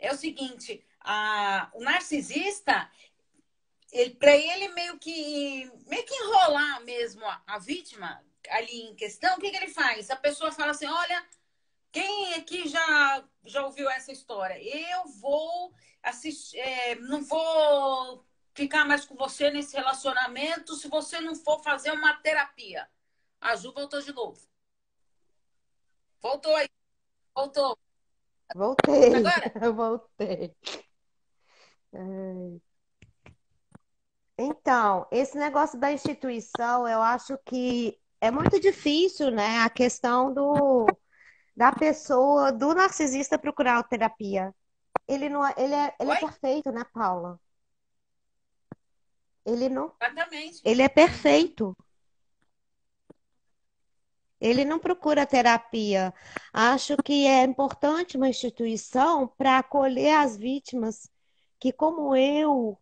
[0.00, 2.90] é o seguinte: a, o narcisista,
[3.92, 9.36] ele, para ele meio que meio que enrolar mesmo a, a, vítima ali em questão,
[9.36, 10.10] o que, que ele faz?
[10.10, 11.26] A pessoa fala assim: olha,
[11.92, 14.58] quem aqui já, já ouviu essa história?
[14.62, 21.34] Eu vou assistir, é, não vou ficar mais com você nesse relacionamento se você não
[21.34, 22.88] for fazer uma terapia.
[23.40, 24.40] A Ju voltou de novo.
[26.20, 26.68] Voltou aí.
[27.34, 27.78] Voltou.
[28.54, 29.14] Voltei.
[29.14, 29.52] Agora?
[29.72, 30.54] Voltei.
[34.38, 39.58] Então, esse negócio da instituição, eu acho que é muito difícil, né?
[39.60, 40.86] A questão do,
[41.56, 44.54] da pessoa, do narcisista procurar terapia.
[45.06, 47.38] Ele não, é, ele é, ele é perfeito, né, Paula?
[49.44, 49.92] Ele não.
[50.00, 50.60] Exatamente.
[50.64, 51.76] Ele é perfeito.
[54.40, 56.14] Ele não procura terapia.
[56.52, 61.10] Acho que é importante uma instituição para acolher as vítimas
[61.58, 62.78] que, como eu,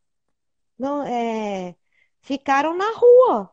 [0.79, 1.75] não é,
[2.21, 3.51] ficaram na rua.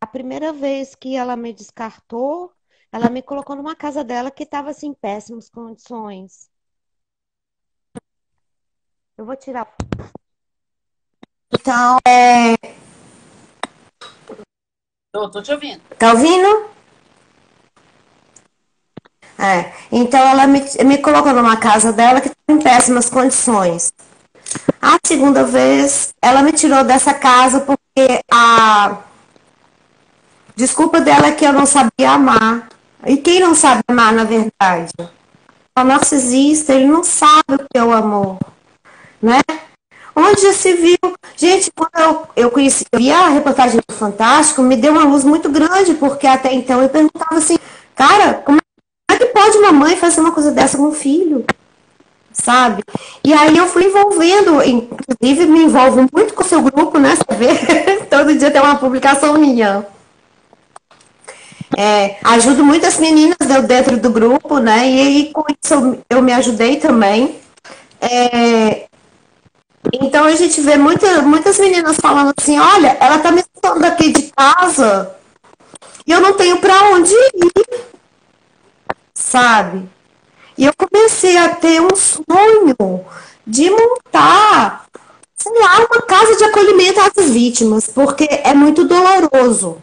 [0.00, 2.52] A primeira vez que ela me descartou,
[2.90, 6.50] ela me colocou numa casa dela que estava assim, em péssimas condições.
[9.16, 9.74] Eu vou tirar.
[11.52, 12.87] Então, é.
[15.18, 15.80] Tô, tô te ouvindo.
[15.98, 16.66] Tá ouvindo?
[19.36, 19.72] É.
[19.90, 23.92] Então ela me, me colocou numa casa dela que estava em péssimas condições.
[24.80, 28.98] A segunda vez, ela me tirou dessa casa porque a
[30.54, 32.68] desculpa dela é que eu não sabia amar.
[33.04, 34.92] E quem não sabe amar, na verdade?
[35.76, 38.38] O narcisista, ele não sabe o que é o amor,
[39.20, 39.40] né?
[40.18, 40.98] Onde já se viu?
[41.36, 45.22] Gente, quando eu, eu conheci, eu vi a reportagem do Fantástico, me deu uma luz
[45.22, 47.56] muito grande, porque até então eu perguntava assim,
[47.94, 48.58] cara, como
[49.08, 51.44] é que pode uma mãe fazer uma coisa dessa com um filho?
[52.32, 52.82] Sabe?
[53.22, 57.14] E aí eu fui envolvendo, inclusive me envolvo muito com o seu grupo, né?
[57.14, 57.98] Você vê?
[58.10, 59.86] Todo dia tem uma publicação minha.
[61.76, 63.36] É, ajudo muitas meninas
[63.68, 64.88] dentro do grupo, né?
[64.88, 67.36] E aí com isso eu, eu me ajudei também.
[68.00, 68.87] É,
[69.92, 74.12] então a gente vê muita, muitas meninas falando assim, olha, ela tá me soltando aqui
[74.12, 75.14] de casa
[76.06, 77.80] e eu não tenho para onde ir,
[79.14, 79.88] sabe?
[80.56, 83.04] E eu comecei a ter um sonho
[83.46, 84.86] de montar,
[85.36, 89.80] sei lá, uma casa de acolhimento às vítimas, porque é muito doloroso.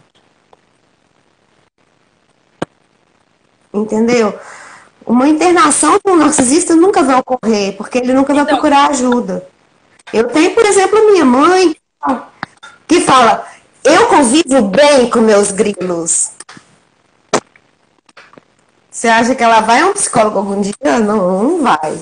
[3.73, 4.37] Entendeu?
[5.05, 9.47] Uma internação com um narcisista nunca vai ocorrer, porque ele nunca vai então, procurar ajuda.
[10.15, 11.75] Eu tenho, por exemplo, minha mãe
[12.87, 13.45] que fala:
[13.83, 16.31] eu convivo bem com meus grilos.
[18.89, 20.73] Você acha que ela vai a um psicólogo algum dia?
[21.03, 22.01] Não, não vai.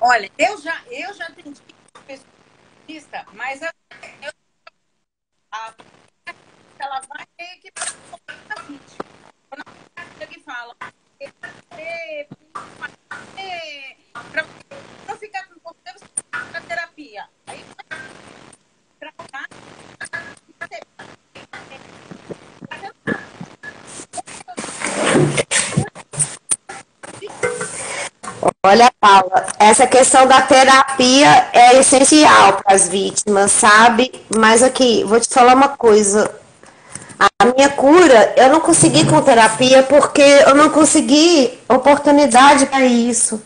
[0.00, 1.60] Olha, eu já, eu já atendi
[1.94, 3.70] especialista, mas eu,
[4.20, 4.32] eu,
[5.52, 5.72] a,
[6.80, 7.70] ela vai ter que
[9.48, 10.74] quando ela que fala
[14.32, 14.46] para
[15.06, 15.59] não ficar com
[16.50, 17.24] para terapia.
[17.46, 17.98] Aí para
[28.62, 34.12] Olha, Paula, essa questão da terapia é essencial para as vítimas, sabe?
[34.36, 36.30] Mas aqui, vou te falar uma coisa.
[37.18, 43.42] A minha cura, eu não consegui com terapia porque eu não consegui oportunidade para isso.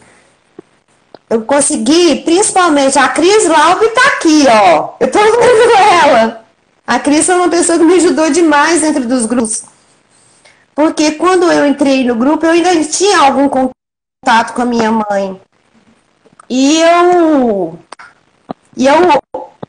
[1.28, 4.90] Eu consegui, principalmente, a Cris Laube tá aqui, ó.
[5.00, 6.44] Eu tô vendo ela.
[6.86, 9.64] A Cris é uma pessoa que me ajudou demais dentro dos grupos.
[10.74, 15.40] Porque quando eu entrei no grupo, eu ainda tinha algum contato com a minha mãe.
[16.48, 17.78] E eu,
[18.76, 18.94] e eu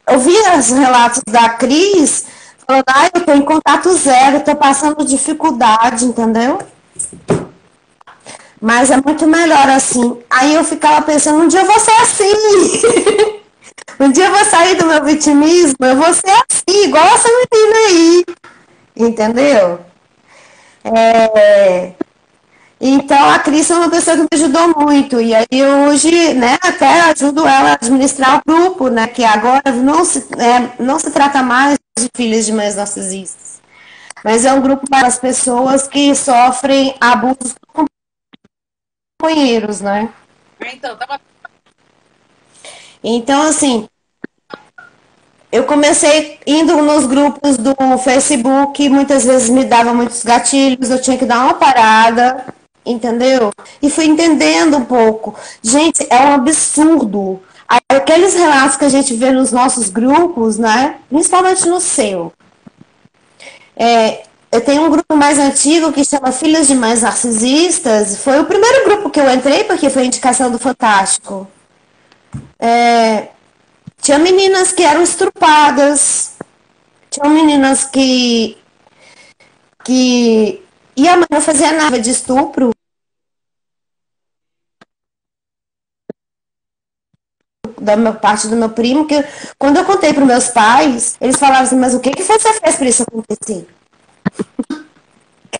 [0.09, 2.25] ouvi os relatos da Cris
[2.67, 6.59] falando, ah, eu tô em contato zero, tô passando dificuldade, entendeu?
[8.61, 10.17] Mas é muito melhor assim.
[10.29, 13.41] Aí eu ficava pensando, um dia eu vou ser assim.
[13.99, 17.75] um dia eu vou sair do meu vitimismo, eu vou ser assim, igual essa menina
[17.89, 18.25] aí.
[18.95, 19.79] Entendeu?
[20.83, 21.93] É...
[22.79, 25.19] Então a Cris é uma pessoa que me ajudou muito.
[25.19, 29.07] E aí hoje, né, até ajudo ela a administrar o grupo, né?
[29.07, 33.61] Que agora não se, é, não se trata mais de filhos de mães narcisistas.
[34.23, 37.53] Mas é um grupo para as pessoas que sofrem abusos
[39.17, 40.09] companheiros, né?
[40.73, 41.19] Então, tava...
[43.03, 43.87] então, assim,
[45.51, 51.17] eu comecei indo nos grupos do Facebook, muitas vezes me dava muitos gatilhos, eu tinha
[51.17, 52.53] que dar uma parada,
[52.85, 53.51] entendeu?
[53.81, 55.33] E fui entendendo um pouco.
[55.61, 57.41] Gente, é um absurdo.
[57.89, 60.97] Aqueles relatos que a gente vê nos nossos grupos, né?
[61.09, 62.31] Principalmente no seu.
[63.75, 64.23] É,
[64.55, 68.17] eu tenho um grupo mais antigo que chama Filhas de Mães Narcisistas.
[68.23, 71.45] Foi o primeiro grupo que eu entrei, porque foi indicação do Fantástico.
[72.57, 73.29] É,
[74.01, 76.35] tinha meninas que eram estrupadas.
[77.09, 78.57] Tinha meninas que.
[79.83, 80.63] que.
[80.95, 82.71] E a mãe não fazia nada de estupro.
[87.81, 89.23] da minha parte do meu primo, que
[89.59, 92.75] quando eu contei para meus pais, eles falavam assim, mas o que, que você fez
[92.77, 93.67] para isso acontecer?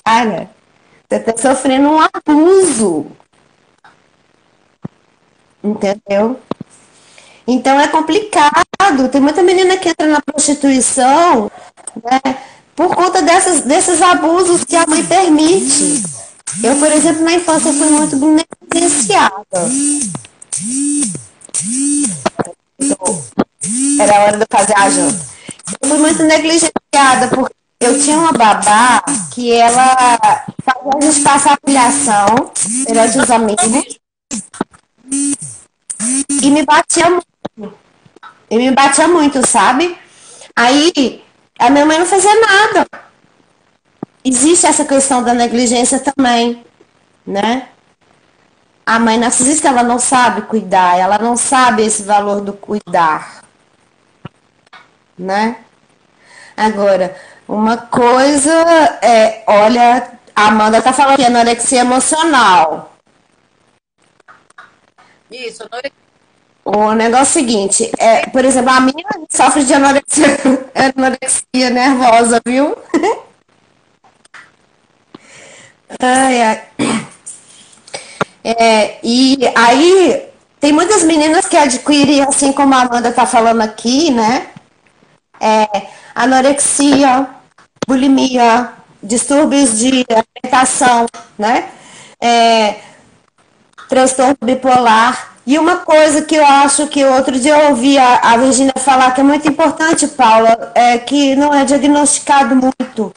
[0.05, 0.49] Cara,
[1.09, 3.07] você está sofrendo um abuso.
[5.63, 6.39] Entendeu?
[7.47, 9.09] Então é complicado.
[9.11, 11.49] Tem muita menina que entra na prostituição
[12.03, 12.38] né,
[12.75, 16.03] por conta dessas, desses abusos que a mãe permite.
[16.63, 19.35] Eu, por exemplo, na infância fui muito negligenciada.
[23.99, 25.25] Era hora de fazer a janta.
[25.81, 27.54] Eu fui muito negligenciada porque
[27.85, 29.95] eu tinha uma babá que ela
[30.63, 32.51] fazia a gente passar pilhação
[32.85, 33.99] perante os amigos
[36.41, 37.77] e me batia muito.
[38.49, 39.97] E me batia muito, sabe?
[40.55, 41.23] Aí
[41.59, 42.87] a minha mãe não fazia nada.
[44.23, 46.65] Existe essa questão da negligência também,
[47.25, 47.69] né?
[48.83, 53.43] A mãe narcisista ela não sabe cuidar, ela não sabe esse valor do cuidar,
[55.17, 55.57] né?
[56.55, 57.15] Agora,
[57.47, 58.51] uma coisa
[59.01, 62.93] é, olha, a Amanda tá falando que anorexia emocional.
[65.31, 66.05] Isso, anorexia
[66.65, 70.25] o negócio é o seguinte, é, por exemplo, a minha sofre de anorexia,
[70.73, 72.75] anorexia nervosa, viu?
[76.01, 76.63] ai, ai.
[78.43, 80.27] É, e aí
[80.60, 84.47] tem muitas meninas que adquirem, assim como a Amanda está falando aqui, né?
[85.39, 85.67] É,
[86.15, 87.29] anorexia,
[87.87, 88.71] bulimia,
[89.01, 91.05] distúrbios de alimentação,
[91.37, 91.69] né?
[92.21, 92.75] É,
[93.87, 95.35] transtorno bipolar.
[95.45, 99.11] E uma coisa que eu acho que outro dia eu ouvi a, a Virginia falar
[99.11, 103.13] que é muito importante, Paula, é que não é diagnosticado muito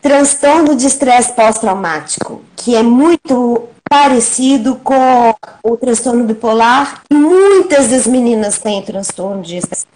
[0.00, 7.02] transtorno de estresse pós-traumático, que é muito parecido com o transtorno bipolar.
[7.12, 9.86] Muitas das meninas têm transtorno de estresse.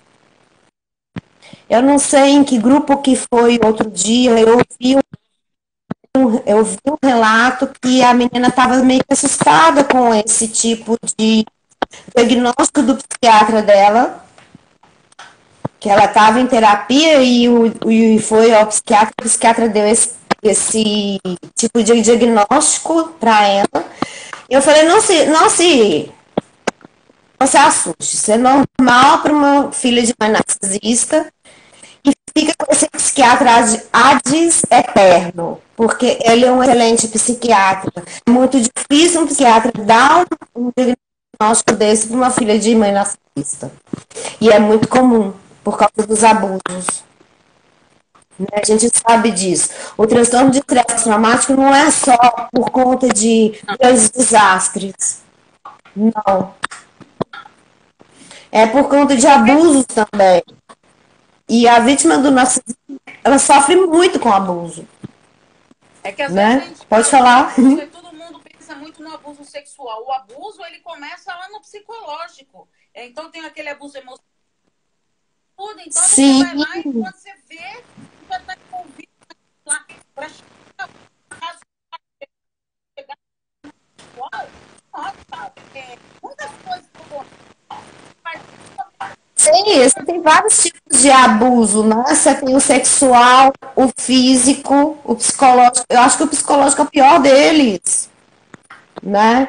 [1.69, 5.01] Eu não sei em que grupo que foi outro dia, eu ouvi um
[6.47, 11.45] eu vi um relato que a menina estava meio assustada com esse tipo de
[12.17, 14.25] diagnóstico do psiquiatra dela,
[15.79, 20.11] que ela estava em terapia e, o, e foi ao psiquiatra, o psiquiatra deu esse,
[20.43, 21.21] esse
[21.57, 23.85] tipo de diagnóstico para ela.
[24.51, 26.11] Eu falei, não se, não se,
[27.39, 31.31] não se assuste, isso é normal para uma filha de mãe narcisista
[32.05, 33.51] e fica com esse psiquiatra
[33.93, 38.03] ades eterno porque ele é um excelente psiquiatra.
[38.27, 43.71] É muito difícil um psiquiatra dar um diagnóstico desse para uma filha de mãe narcisista.
[44.41, 45.33] E é muito comum,
[45.63, 47.05] por causa dos abusos.
[48.37, 48.49] Né?
[48.61, 49.71] A gente sabe disso.
[49.97, 52.17] O transtorno de estresse traumático não é só
[52.53, 55.23] por conta de grandes desastres.
[55.95, 56.55] Não.
[58.51, 60.43] É por conta de abusos também.
[61.49, 64.87] E a vítima do narcisismo, ela sofre muito com abuso.
[66.03, 66.47] É que às né?
[66.47, 67.55] vezes a gente Pode falar.
[67.91, 70.05] todo mundo pensa muito no abuso sexual.
[70.07, 72.69] O abuso ele começa lá no psicológico.
[72.93, 74.25] É, então tem aquele abuso emocional.
[75.59, 76.39] Então Sim.
[76.39, 77.83] você vai lá e quando você vê,
[78.31, 79.09] já está envolvido
[79.67, 79.85] lá
[80.15, 80.89] para chegar
[84.93, 86.89] nossa, é, muitas coisas
[89.49, 92.05] Sim, você tem vários tipos de abuso, né?
[92.09, 95.87] Você tem o sexual, o físico, o psicológico.
[95.89, 98.11] Eu acho que o psicológico é o pior deles,
[99.03, 99.49] né?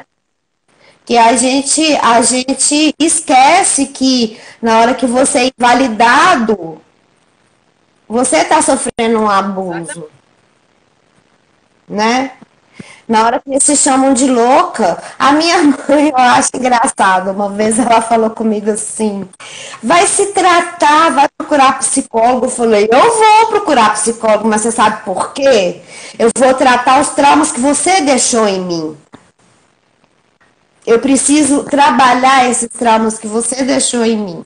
[1.04, 6.80] Que a gente, a gente esquece que na hora que você é invalidado,
[8.08, 10.08] você está sofrendo um abuso,
[11.88, 12.32] né?
[13.10, 17.48] Na hora que eles se chamam de louca, a minha mãe, eu acho engraçado, uma
[17.50, 19.28] vez ela falou comigo assim:
[19.82, 22.46] vai se tratar, vai procurar psicólogo.
[22.46, 25.80] Eu falei: eu vou procurar psicólogo, mas você sabe por quê?
[26.16, 28.96] Eu vou tratar os traumas que você deixou em mim.
[30.86, 34.44] Eu preciso trabalhar esses traumas que você deixou em mim.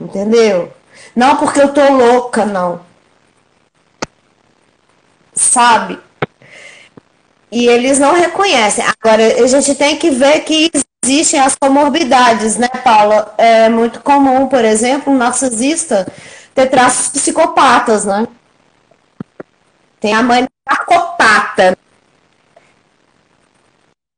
[0.00, 0.72] Entendeu?
[1.16, 2.91] Não porque eu tô louca, não
[5.34, 5.98] sabe?
[7.50, 8.84] E eles não reconhecem.
[8.84, 10.70] Agora, a gente tem que ver que
[11.04, 13.34] existem as comorbidades, né, Paula?
[13.36, 16.06] É muito comum, por exemplo, um narcisista
[16.54, 18.26] ter traços psicopatas, né?
[20.00, 21.76] Tem a mãe narcopata.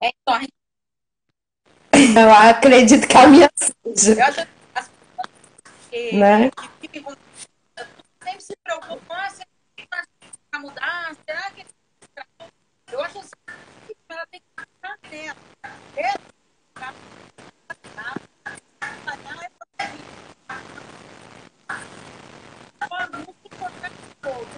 [0.02, 0.40] É, então,
[2.16, 4.14] Eu acredito que a minha seja.
[4.14, 4.46] Eu acho
[5.90, 6.50] que, né?
[6.82, 9.30] que, sempre se preocupam, ah, para
[10.58, 11.14] mudar?
[11.26, 11.64] Será que
[12.92, 13.30] eu acho assim,
[13.86, 15.44] que ela tem que ficar dentro.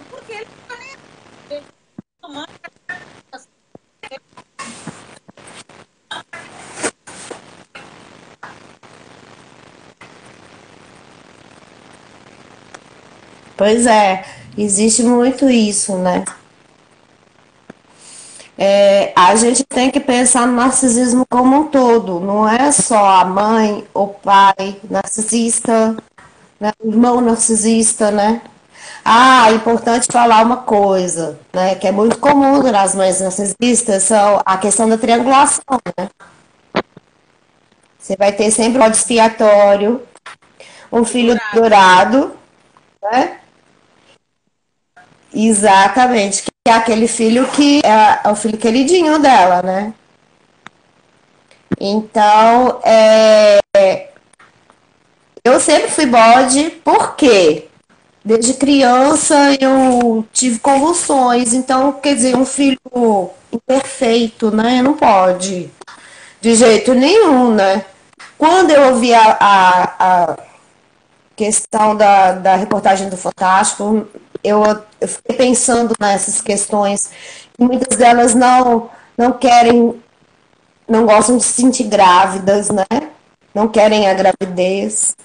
[0.09, 0.47] Porque ele
[13.57, 14.36] Pois é.
[14.57, 16.25] Existe muito isso, né?
[18.57, 23.23] É, a gente tem que pensar no narcisismo como um todo, não é só a
[23.23, 25.95] mãe, o pai narcisista,
[26.59, 26.71] né?
[26.83, 28.41] o irmão narcisista, né?
[29.05, 31.75] Ah, é importante falar uma coisa, né?
[31.75, 36.09] Que é muito comum nas mães narcisistas, são a questão da triangulação, né?
[37.99, 40.01] Você vai ter sempre um expiatório,
[40.91, 42.35] um filho dourado,
[43.03, 43.37] né?
[45.39, 49.93] Exatamente, que é aquele filho que é, é o filho queridinho dela, né?
[51.79, 53.59] Então, é,
[55.45, 57.67] eu sempre fui bode, por quê?
[58.25, 62.79] Desde criança eu tive convulsões, então, quer dizer, um filho
[63.53, 64.81] imperfeito, né?
[64.81, 65.69] Não pode,
[66.41, 67.85] de jeito nenhum, né?
[68.39, 70.37] Quando eu ouvi a, a, a
[71.37, 74.07] questão da, da reportagem do Fantástico,
[74.43, 74.63] eu,
[74.99, 77.11] eu fiquei pensando nessas questões,
[77.57, 80.01] muitas delas não, não querem,
[80.87, 82.85] não gostam de se sentir grávidas, né?
[83.53, 85.15] Não querem a gravidez.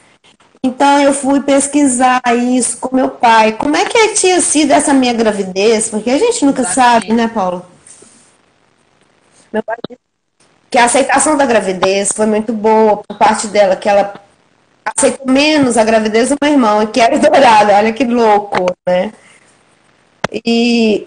[0.62, 3.52] Então eu fui pesquisar isso com meu pai.
[3.52, 5.88] Como é que tinha sido essa minha gravidez?
[5.88, 7.06] Porque a gente nunca Exatamente.
[7.06, 7.64] sabe, né, Paulo?
[9.50, 10.00] Meu pai disse
[10.70, 14.14] que a aceitação da gravidez foi muito boa por parte dela, que ela
[14.84, 19.12] aceitou menos a gravidez do meu irmão, que era dourada, olha que louco, né?
[20.44, 21.06] E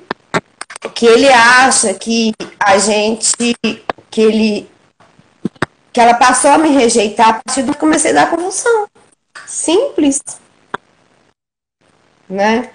[0.94, 3.56] que ele acha que a gente,
[4.12, 4.70] que ele,
[5.92, 8.88] que ela passou a me rejeitar a partir do que comecei a dar convulsão.
[9.46, 10.22] Simples.
[12.30, 12.70] Né?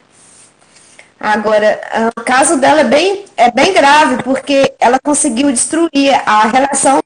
[1.19, 1.81] Agora,
[2.17, 7.01] o caso dela é bem, é bem grave, porque ela conseguiu destruir a relação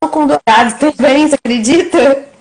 [0.00, 2.35] com o Dourado também, você acredita?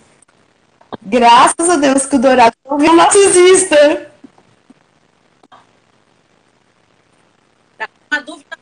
[1.01, 4.11] Graças a Deus que o Dourado não viu narcisista.
[8.11, 8.57] Uma dúvida.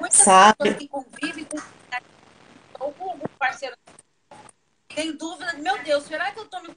[0.00, 0.56] Muitas Sabe?
[0.58, 3.76] pessoas que convivem com algum parceiro
[4.94, 6.76] tem dúvida, meu Deus, será que eu estou me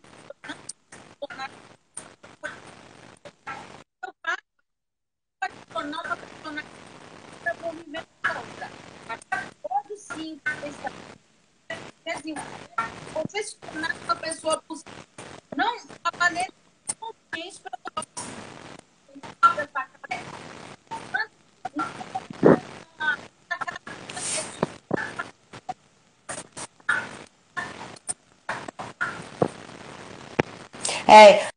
[5.75, 6.63] tornar uma pessoa
[7.43, 8.71] para conviver contra.
[9.07, 9.19] Mas
[9.61, 10.39] todos sim,
[12.05, 13.57] você se
[14.05, 14.93] uma pessoa possível.
[15.55, 16.53] Não a maneira
[16.99, 17.75] consciente para
[31.07, 31.47] É,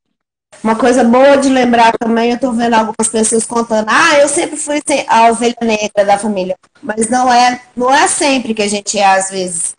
[0.62, 4.57] uma coisa boa de lembrar também, eu estou vendo algumas pessoas contando, ah, eu sempre
[4.57, 6.57] fui a ovelha negra da família.
[6.82, 9.74] Mas não é, não é sempre que a gente é, às vezes,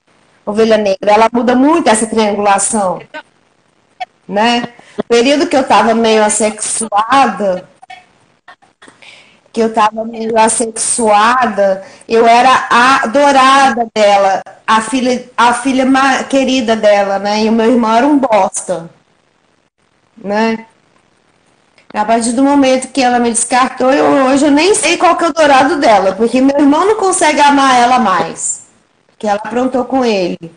[0.50, 1.12] ovelha negra.
[1.12, 3.02] Ela muda muito essa triangulação.
[4.28, 4.70] Né?
[4.98, 7.68] No período que eu estava meio assexuada,
[9.52, 15.86] que eu estava meio assexuada, eu era a dourada dela, a filha, a filha
[16.30, 17.44] querida dela, né?
[17.44, 18.90] E o meu irmão era um bosta
[20.24, 20.66] né?
[21.94, 25.24] A partir do momento que ela me descartou, eu, hoje eu nem sei qual que
[25.24, 28.69] é o dourado dela, porque meu irmão não consegue amar ela mais.
[29.20, 30.52] Que ela aprontou com ele.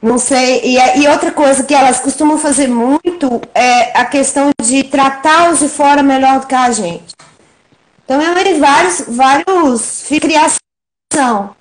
[0.00, 0.60] Não sei.
[0.64, 5.58] E, e outra coisa que elas costumam fazer muito é a questão de tratar os
[5.58, 7.14] de fora melhor do que a gente.
[8.04, 11.54] Então, eu vejo vários, vários criação,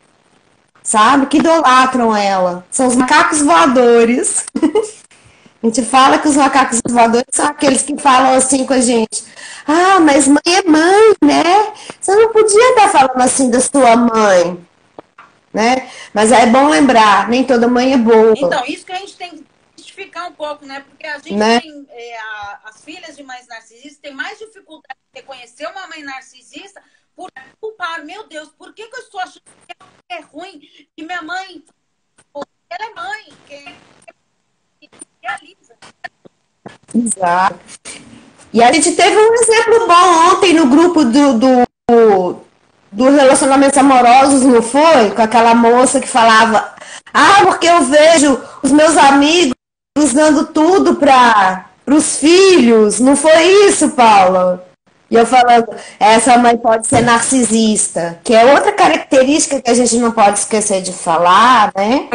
[0.82, 1.28] sabe?
[1.28, 2.66] Que idolatram ela.
[2.72, 4.46] São os macacos voadores.
[5.62, 9.26] A gente fala que os macacos voadores são aqueles que falam assim com a gente.
[9.68, 11.74] Ah, mas mãe é mãe, né?
[12.00, 14.58] Você não podia estar falando assim da sua mãe.
[15.54, 15.90] Né?
[16.14, 18.34] Mas é bom lembrar, nem toda mãe é boa.
[18.38, 19.46] Então, isso que a gente tem que
[19.78, 20.86] justificar um pouco, né?
[20.88, 21.60] Porque a gente né?
[21.60, 26.04] tem, é, a, as filhas de mães narcisistas têm mais dificuldade de reconhecer uma mãe
[26.04, 26.82] narcisista
[27.16, 29.76] por culpar, meu Deus, por que, que eu estou achando que
[30.10, 30.62] é ruim
[30.96, 31.64] que minha mãe.
[32.70, 33.76] Ela é mãe, quem
[35.22, 35.76] realiza.
[36.94, 37.60] Exato.
[38.54, 42.46] E a gente teve um exemplo bom ontem no grupo do, do,
[42.92, 45.12] do relacionamentos amorosos, não foi?
[45.12, 46.74] Com aquela moça que falava,
[47.14, 49.54] ah, porque eu vejo os meus amigos
[50.14, 53.00] dando tudo para os filhos.
[53.00, 54.66] Não foi isso, Paula?
[55.10, 55.68] E eu falando,
[56.00, 60.82] essa mãe pode ser narcisista, que é outra característica que a gente não pode esquecer
[60.82, 62.10] de falar, né?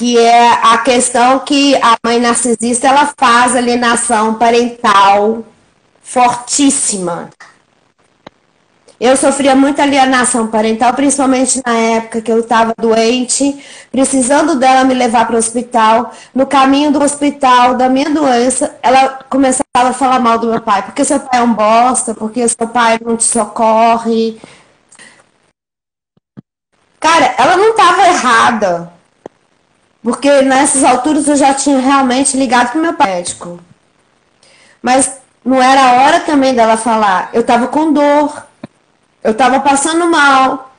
[0.00, 5.44] que é a questão que a mãe narcisista ela faz alienação parental
[6.00, 7.28] fortíssima.
[9.00, 13.58] Eu sofria muita alienação parental, principalmente na época que eu estava doente,
[13.90, 16.12] precisando dela me levar para o hospital.
[16.34, 20.82] No caminho do hospital, da minha doença, ela começava a falar mal do meu pai.
[20.82, 24.38] Porque seu pai é um bosta, porque seu pai não te socorre.
[27.00, 28.92] Cara, ela não estava errada.
[30.02, 33.60] Porque nessas alturas eu já tinha realmente ligado pro meu médico.
[34.82, 37.30] Mas não era hora também dela falar.
[37.32, 38.49] Eu estava com dor.
[39.22, 40.70] Eu estava passando mal.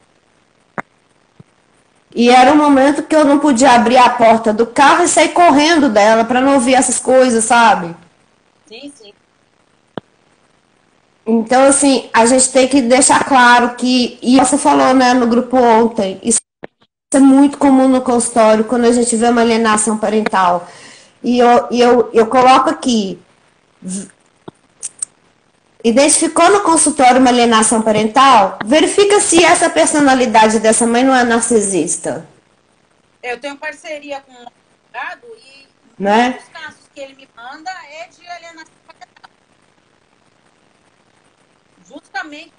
[2.14, 5.30] E era um momento que eu não podia abrir a porta do carro e sair
[5.30, 7.96] correndo dela para não ouvir essas coisas, sabe?
[8.68, 9.14] Sim, sim.
[11.26, 15.56] Então, assim, a gente tem que deixar claro que, e você falou né, no grupo
[15.56, 16.40] ontem, isso
[17.14, 20.68] é muito comum no consultório quando a gente vê uma alienação parental.
[21.24, 23.20] E eu, e eu, eu coloco aqui,
[25.84, 32.28] identificou no consultório uma alienação parental, verifica se essa personalidade dessa mãe não é narcisista.
[33.22, 35.62] Eu tenho parceria com um advogado e
[36.02, 36.40] né?
[36.40, 39.32] os casos que ele me manda é de alienação parental.
[41.88, 42.54] Justamente.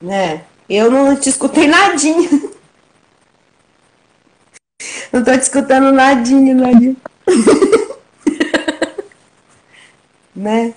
[0.00, 0.44] Né?
[0.68, 2.30] Eu não te escutei nadinha.
[5.12, 6.96] Não tô te escutando nadinha, nadinha.
[10.34, 10.74] né?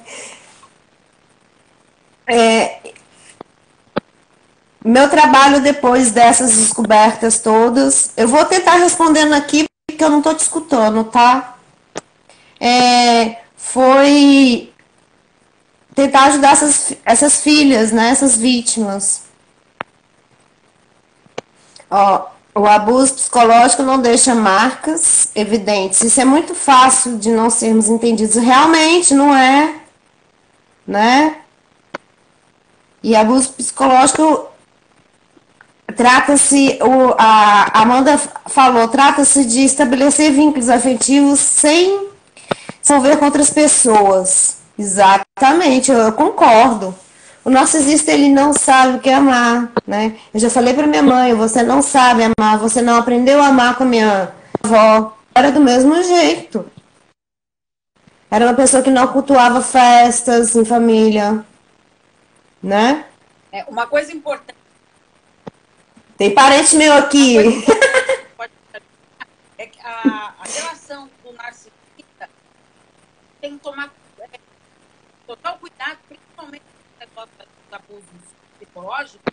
[2.29, 2.93] É,
[4.85, 10.35] meu trabalho depois dessas descobertas todas, eu vou tentar respondendo aqui porque eu não estou
[10.35, 11.57] te escutando, tá?
[12.59, 14.71] É, foi
[15.95, 19.23] tentar ajudar essas, essas filhas, né, essas vítimas.
[21.89, 26.01] Ó, o abuso psicológico não deixa marcas evidentes.
[26.01, 28.35] Isso é muito fácil de não sermos entendidos.
[28.35, 29.75] Realmente não é,
[30.87, 31.37] né?
[33.03, 34.47] E abuso psicológico
[35.95, 36.79] trata-se,
[37.17, 42.07] a Amanda falou, trata-se de estabelecer vínculos afetivos sem
[42.81, 44.57] se envolver com outras pessoas.
[44.77, 46.95] Exatamente, eu, eu concordo.
[47.43, 50.15] O narcisista ele não sabe o que é amar, né?
[50.33, 53.75] Eu já falei para minha mãe, você não sabe amar, você não aprendeu a amar
[53.75, 54.31] com a minha
[54.63, 55.17] avó.
[55.33, 56.65] Era do mesmo jeito.
[58.31, 61.43] Era uma pessoa que não cultuava festas em família,
[62.61, 63.05] né?
[63.51, 64.57] É, uma coisa importante.
[66.17, 67.37] Tem parente meu aqui.
[69.57, 72.29] É que a, a relação do narcisista
[73.41, 74.39] tem que tomar é,
[75.27, 77.31] total cuidado, principalmente no negócio
[77.69, 78.05] do abuso
[78.57, 79.23] psicológico.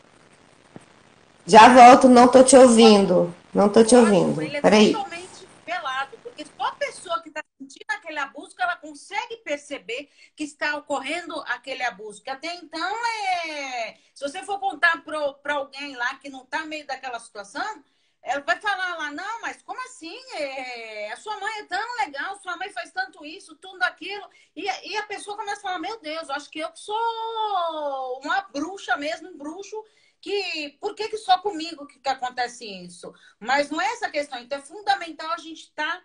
[1.47, 3.33] Já volto, não tô te ouvindo.
[3.55, 4.43] Não tô te ouvindo.
[4.43, 4.93] Ele é Peraí.
[4.93, 7.87] totalmente velado, porque só a pessoa que está sentindo
[8.17, 12.23] aquele abuso que ela consegue perceber que está ocorrendo aquele abuso.
[12.23, 13.99] Que até então é.
[14.15, 17.85] Se você for contar para alguém lá que não está meio daquela situação,
[18.23, 20.17] ela vai falar lá, não, mas como assim?
[20.35, 24.29] É, a sua mãe é tão legal, sua mãe faz tanto isso, tudo aquilo.
[24.55, 28.97] E, e a pessoa começa a falar, meu Deus, acho que eu sou uma bruxa
[28.97, 29.77] mesmo, um bruxo,
[30.21, 33.15] que por que, que só comigo que, que acontece isso?
[33.39, 34.41] Mas não é essa questão.
[34.41, 36.05] Então é fundamental a gente estar tá,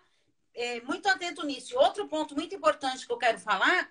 [0.54, 1.76] é, muito atento nisso.
[1.76, 3.90] Outro ponto muito importante que eu quero falar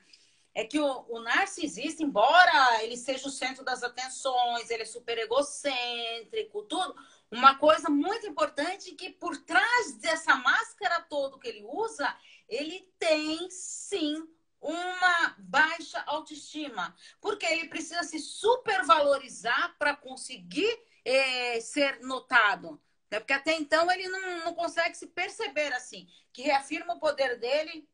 [0.54, 5.18] é que o, o, narcisista, embora ele seja o centro das atenções, ele é super
[5.18, 6.94] egocêntrico, tudo,
[7.32, 12.14] uma coisa muito importante é que por trás dessa máscara toda que ele usa,
[12.50, 14.28] ele tem sim
[14.60, 22.80] uma baixa autoestima, porque ele precisa se supervalorizar para conseguir é, ser notado.
[23.12, 23.20] Né?
[23.20, 27.88] Porque até então ele não, não consegue se perceber assim, que reafirma o poder dele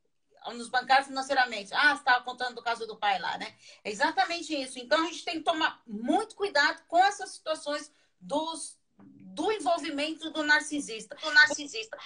[0.54, 1.74] nos bancar financeiramente.
[1.74, 3.54] Ah, você estava contando do caso do pai lá, né?
[3.84, 4.80] É exatamente isso.
[4.80, 10.44] Então a gente tem que tomar muito cuidado com essas situações dos, do envolvimento do
[10.44, 11.16] narcisista.
[11.16, 11.98] Do narcisista.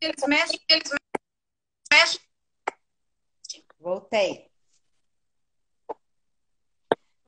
[0.00, 0.90] Eles mexem, eles
[1.90, 2.20] mexem.
[3.78, 4.50] Voltei.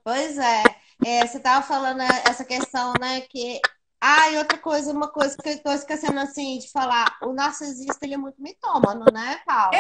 [0.03, 0.63] Pois é.
[1.07, 3.23] é você estava falando essa questão, né?
[3.23, 3.61] Que.
[4.07, 7.17] Ah, e outra coisa, uma coisa que eu estou esquecendo assim de falar.
[7.23, 9.75] O narcisista ele é muito mitômano, né, Paulo?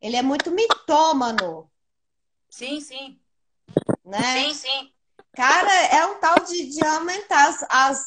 [0.00, 1.68] Ele é muito mitômano.
[2.48, 3.20] Sim, sim.
[4.04, 4.22] Né?
[4.22, 4.94] Sim, sim.
[5.32, 8.06] Cara, é um tal de, de aumentar as, as,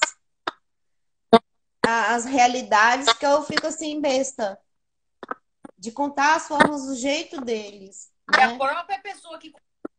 [1.85, 4.57] as realidades que eu fico assim, besta.
[5.77, 8.09] De contar as formas do jeito deles.
[8.31, 8.43] Né?
[8.43, 9.53] É a própria pessoa que.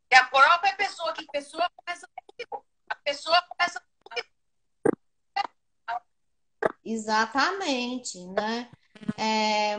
[0.08, 2.08] É a própria pessoa que pessoa começa.
[3.08, 3.82] Pessoa começa.
[6.84, 8.70] Exatamente, né?
[9.16, 9.76] É,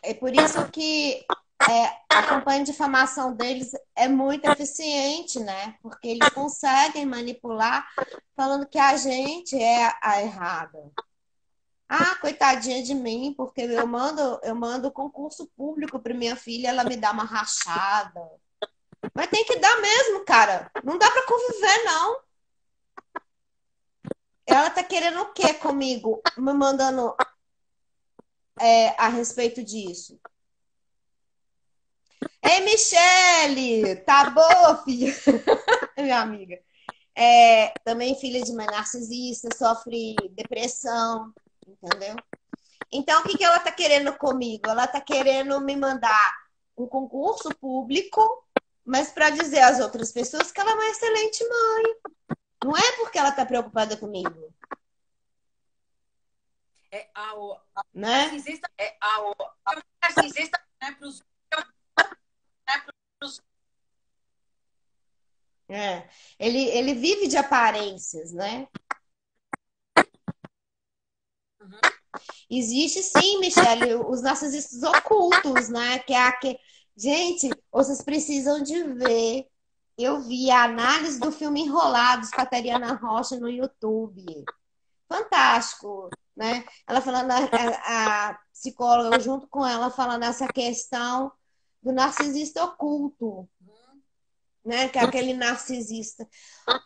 [0.00, 1.26] é por isso que
[1.68, 5.76] é, a campanha de difamação deles é muito eficiente, né?
[5.82, 7.84] Porque eles conseguem manipular
[8.36, 10.92] falando que a gente é a errada.
[11.88, 16.84] Ah, coitadinha de mim, porque eu mando, eu mando concurso público para minha filha, ela
[16.84, 18.20] me dá uma rachada.
[19.12, 20.70] Mas tem que dar mesmo, cara.
[20.82, 22.20] Não dá para conviver, não.
[24.46, 26.22] Ela tá querendo o quê comigo?
[26.36, 27.14] Me mandando
[28.60, 30.18] é, a respeito disso.
[32.42, 33.96] Ei, Michele!
[34.04, 35.12] Tá boa, filha?
[35.98, 36.58] Minha amiga.
[37.16, 41.32] é também filha de mãe narcisista, sofre depressão,
[41.66, 42.16] entendeu?
[42.92, 44.68] Então, o que, que ela tá querendo comigo?
[44.68, 46.34] Ela tá querendo me mandar
[46.76, 48.43] um concurso público,
[48.84, 51.84] mas para dizer às outras pessoas que ela é uma excelente mãe.
[52.64, 54.54] Não é porque ela tá preocupada comigo.
[56.90, 57.32] É a,
[57.74, 58.26] a, né?
[58.26, 59.34] narcisista, é a,
[59.66, 61.24] a narcisista né, pros,
[62.68, 62.86] né,
[63.18, 63.42] pros...
[65.68, 66.08] É.
[66.38, 68.68] Ele, ele vive de aparências, né?
[71.60, 71.80] Uhum.
[72.50, 75.98] Existe sim, Michele, os narcisistas ocultos, né?
[76.00, 76.58] Que é a que.
[76.96, 79.48] Gente, vocês precisam de ver.
[79.98, 84.24] Eu vi a análise do filme Enrolados com a Tariana Rocha no YouTube.
[85.08, 86.64] Fantástico, né?
[86.86, 91.32] Ela falando, a, a psicóloga junto com ela falando essa questão
[91.82, 93.48] do narcisista oculto,
[94.64, 94.88] né?
[94.88, 96.28] Que é aquele narcisista.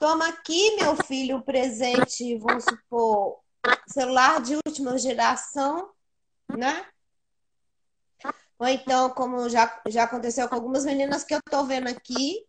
[0.01, 3.41] Toma aqui, meu filho, o presente, vamos supor,
[3.87, 5.91] celular de última geração,
[6.49, 6.87] né?
[8.59, 12.45] Ou então, como já, já aconteceu com algumas meninas que eu tô vendo aqui,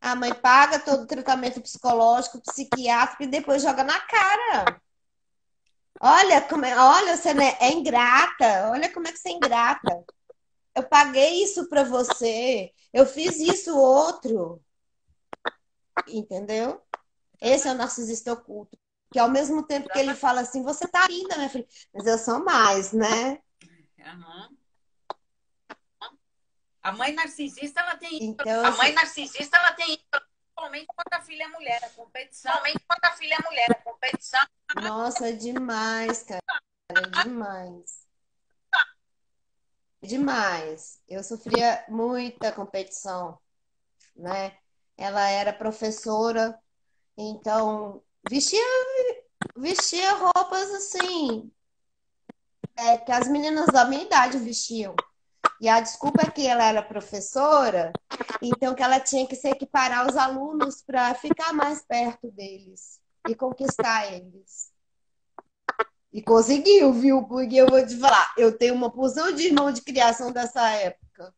[0.00, 4.80] a mãe paga todo o tratamento psicológico, psiquiátrico e depois joga na cara.
[5.98, 8.68] Olha como é, olha, você é ingrata.
[8.70, 10.04] Olha como é que você é ingrata.
[10.74, 12.70] Eu paguei isso para você.
[12.92, 14.62] Eu fiz isso outro.
[16.06, 16.82] Entendeu?
[17.40, 18.76] Esse é o narcisista oculto.
[19.10, 22.18] Que ao mesmo tempo que ele fala assim, você tá linda, minha filha, mas eu
[22.18, 23.38] sou mais, né?
[23.98, 24.56] Uhum.
[26.84, 29.98] A mãe narcisista, ela tem então, A mãe narcisista, ela tem
[30.54, 32.52] principalmente quando a filha é mulher, a competição.
[32.52, 34.40] Principalmente quando a filha é mulher, a competição.
[34.76, 36.42] Nossa, demais, cara.
[37.22, 38.06] Demais.
[40.02, 41.00] Demais.
[41.08, 43.40] Eu sofria muita competição,
[44.14, 44.58] né?
[44.98, 46.60] Ela era professora,
[47.16, 48.60] então vestia,
[49.56, 51.50] vestia roupas assim,
[52.76, 54.94] é, que as meninas da minha idade vestiam.
[55.60, 57.92] E a desculpa é que ela era professora,
[58.42, 63.34] então que ela tinha que se equiparar aos alunos para ficar mais perto deles e
[63.34, 64.72] conquistar eles.
[66.12, 67.24] E conseguiu, viu?
[67.24, 71.34] Porque eu vou te falar, eu tenho uma porção de irmão de criação dessa época.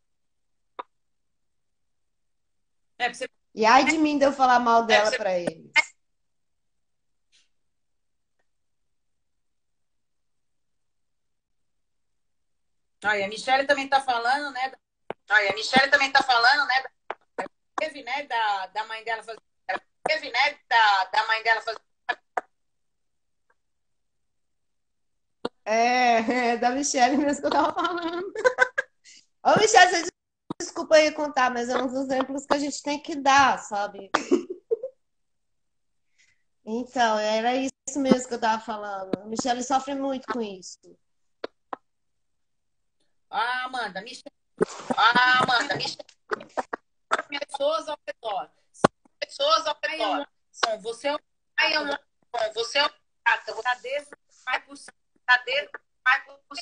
[2.98, 3.28] É, você...
[3.54, 5.16] E ai de mim de eu falar mal dela é, você...
[5.16, 5.72] para eles.
[13.04, 14.72] Olha, a Michelle também está falando, né?
[15.30, 16.84] Olha, a Michelle também está falando, né?
[17.78, 19.40] Teve, né, da, da mãe dela fazer.
[20.08, 21.80] Teve, né, da, da mãe dela fazer.
[25.64, 28.32] É, é, da Michelle mesmo que eu tava falando.
[29.44, 30.10] Ô, Michelle, você
[30.60, 34.10] desculpa aí contar, mas é um dos exemplos que a gente tem que dar, sabe?
[36.64, 39.16] Então, era isso mesmo que eu tava falando.
[39.20, 40.78] A Michelle sofre muito com isso.
[43.30, 44.12] Ah, Amanda, me
[44.96, 48.50] Ah, Amanda, me Pessoas ao redor.
[49.18, 50.28] Pessoas ao redor.
[50.82, 51.90] Você é um.
[52.54, 52.88] Você é um.
[53.82, 54.76] Dentro, vai por
[55.44, 56.58] dentro, vai por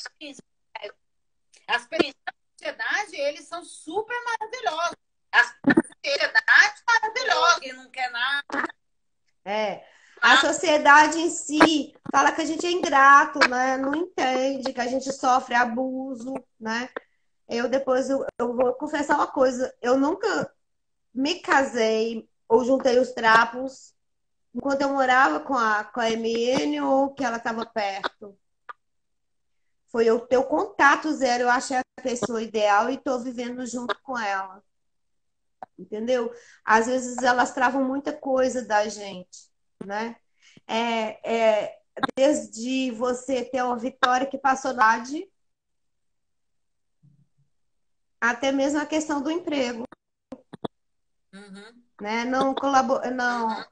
[1.68, 4.96] As pessoas da sociedade, eles são super maravilhosos.
[5.32, 5.54] As
[6.04, 8.74] sociedades maravilhosas, que não quer nada.
[9.44, 9.93] É.
[10.24, 13.76] A sociedade em si fala que a gente é ingrato, né?
[13.76, 16.88] Não entende que a gente sofre abuso, né?
[17.46, 20.50] Eu depois eu, eu vou confessar uma coisa, eu nunca
[21.12, 23.92] me casei ou juntei os trapos
[24.54, 28.34] enquanto eu morava com a, com a MN ou que ela estava perto.
[29.88, 33.94] Foi eu ter o contato zero, eu achei a pessoa ideal e estou vivendo junto
[34.02, 34.64] com ela.
[35.78, 36.32] Entendeu?
[36.64, 39.52] Às vezes elas travam muita coisa da gente
[39.84, 40.16] né?
[40.66, 41.78] É, é,
[42.16, 45.02] desde você ter uma vitória que passou na
[48.20, 49.84] até mesmo a questão do emprego.
[51.32, 51.82] Uhum.
[52.00, 52.24] Né?
[52.24, 53.64] Não colaborar, não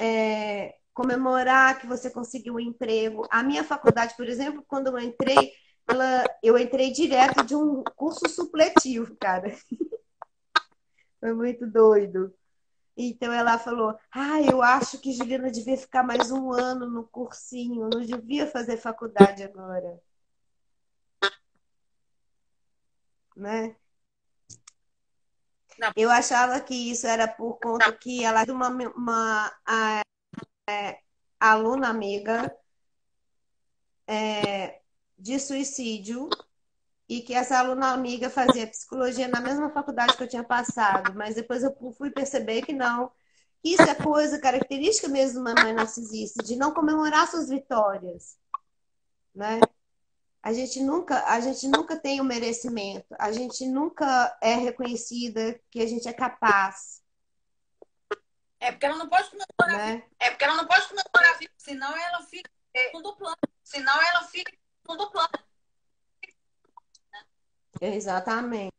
[0.00, 3.26] é, comemorar que você conseguiu um emprego.
[3.30, 5.52] A minha faculdade, por exemplo, quando eu entrei,
[5.88, 9.54] ela, eu entrei direto de um curso supletivo, cara.
[11.20, 12.34] Foi muito doido.
[12.96, 17.88] Então ela falou: Ah, eu acho que Juliana devia ficar mais um ano no cursinho,
[17.92, 20.00] não devia fazer faculdade agora.
[23.36, 23.76] Né?
[25.78, 25.92] Não.
[25.94, 30.02] Eu achava que isso era por conta que ela era uma, uma a,
[30.70, 31.00] é,
[31.38, 32.56] aluna amiga
[34.06, 34.80] é,
[35.18, 36.30] de suicídio
[37.08, 41.34] e que essa aluna amiga fazia psicologia na mesma faculdade que eu tinha passado, mas
[41.36, 43.12] depois eu fui perceber que não,
[43.64, 48.38] Isso é coisa característica mesmo de uma mãe narcisista, de não comemorar suas vitórias,
[49.34, 49.60] né?
[50.42, 55.80] A gente nunca, a gente nunca tem o merecimento, a gente nunca é reconhecida que
[55.80, 57.02] a gente é capaz.
[58.60, 60.04] É porque ela não pode comemorar, né?
[60.20, 64.52] é porque ela não pode comemorar, senão ela fica no segundo plano, senão ela fica
[64.52, 65.46] no segundo plano.
[67.94, 68.76] Exatamente.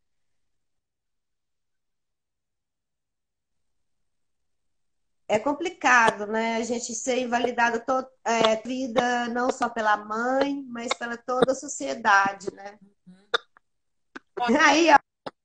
[5.28, 6.56] é complicado, né?
[6.58, 11.56] A gente ser invalidado toda é, vida não só pela mãe, mas pela toda a
[11.56, 12.80] sociedade, né?
[13.08, 14.58] Uhum.
[14.62, 14.98] Aí, ó,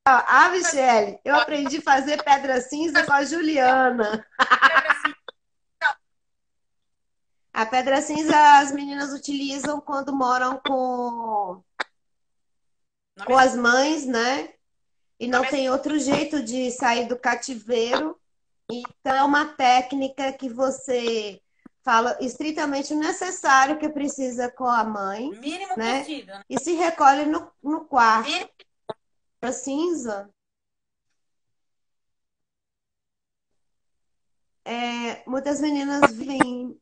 [0.07, 4.25] a Michelle, eu aprendi a fazer pedra cinza com a Juliana.
[7.53, 11.63] A pedra cinza as meninas utilizam quando moram com
[13.27, 14.53] com as mães, né?
[15.19, 18.19] E não tem outro jeito de sair do cativeiro
[18.71, 21.41] então, é uma técnica que você
[21.83, 25.31] fala estritamente o necessário que precisa com a mãe.
[25.31, 26.01] Mínimo né?
[26.01, 26.37] possível.
[26.49, 28.31] E se recolhe no, no quarto.
[28.31, 29.53] Mínimo.
[29.53, 30.31] cinza.
[34.65, 36.81] É, muitas meninas vivem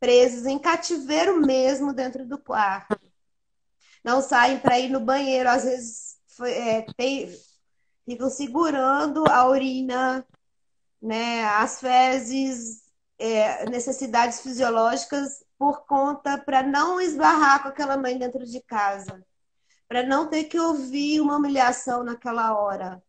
[0.00, 2.98] presas em cativeiro mesmo dentro do quarto.
[4.02, 7.30] Não saem para ir no banheiro, às vezes é, tem,
[8.06, 10.26] ficam segurando a urina
[11.00, 12.82] né, as fezes,
[13.18, 19.24] é, necessidades fisiológicas por conta para não esbarrar com aquela mãe dentro de casa,
[19.88, 23.02] para não ter que ouvir uma humilhação naquela hora.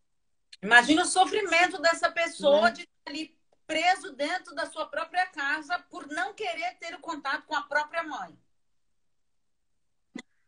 [0.62, 2.70] Imagina o sofrimento dessa pessoa né?
[2.70, 3.36] de estar ali
[3.66, 8.02] preso dentro da sua própria casa por não querer ter o contato com a própria
[8.02, 8.36] mãe.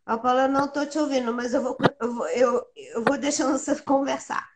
[0.07, 3.59] A Paula, não estou te ouvindo, mas eu vou, eu vou, eu, eu vou deixando
[3.59, 4.55] você conversar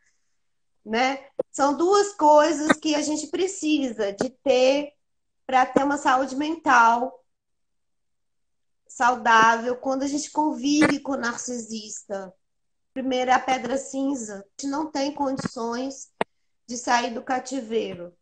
[0.88, 1.28] né?
[1.51, 4.94] São duas coisas que a gente precisa de ter
[5.46, 7.24] para ter uma saúde mental
[8.86, 12.34] saudável quando a gente convive com o narcisista.
[12.92, 14.36] Primeiro é a pedra cinza.
[14.36, 16.11] A gente não tem condições
[16.66, 18.16] de sair do cativeiro,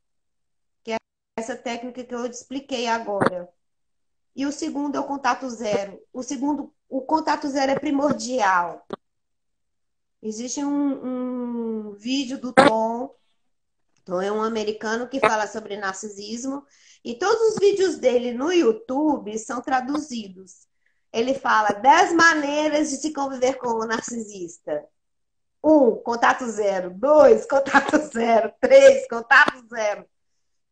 [0.82, 0.96] que é
[1.38, 3.48] essa técnica que eu te expliquei agora.
[4.36, 5.98] E o segundo é o contato zero.
[6.12, 8.86] O segundo, o contato zero é primordial.
[10.22, 13.14] Existe um, um vídeo do Tom.
[14.04, 16.66] Tom é um americano que fala sobre narcisismo.
[17.02, 20.66] E todos os vídeos dele no YouTube são traduzidos.
[21.10, 24.84] Ele fala 10 maneiras de se conviver com o narcisista.
[25.64, 26.90] Um, contato zero.
[26.90, 28.52] Dois, contato zero.
[28.60, 30.06] Três, contato zero.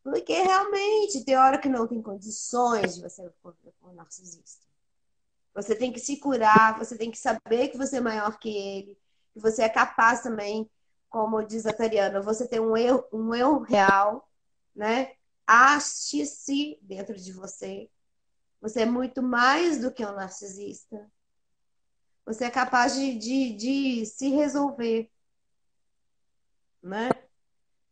[0.04, 3.32] Porque realmente tem hora que não tem condições de você
[3.80, 4.62] o narcisista.
[5.54, 8.98] Você tem que se curar, você tem que saber que você é maior que ele,
[9.32, 10.70] que você é capaz também,
[11.08, 14.28] como diz a Tariana, você tem um eu, um eu real,
[14.76, 15.14] né?
[15.46, 17.88] Ache-se dentro de você.
[18.60, 21.10] Você é muito mais do que um narcisista.
[22.26, 25.10] Você é capaz de, de, de se resolver.
[26.82, 27.08] Né?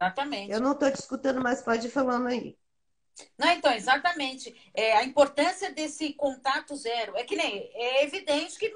[0.03, 0.51] Exatamente.
[0.51, 2.59] Eu não estou te escutando, mas pode ir falando aí.
[3.39, 4.55] Não, então, exatamente.
[4.75, 8.73] É, a importância desse contato zero é que nem é evidente que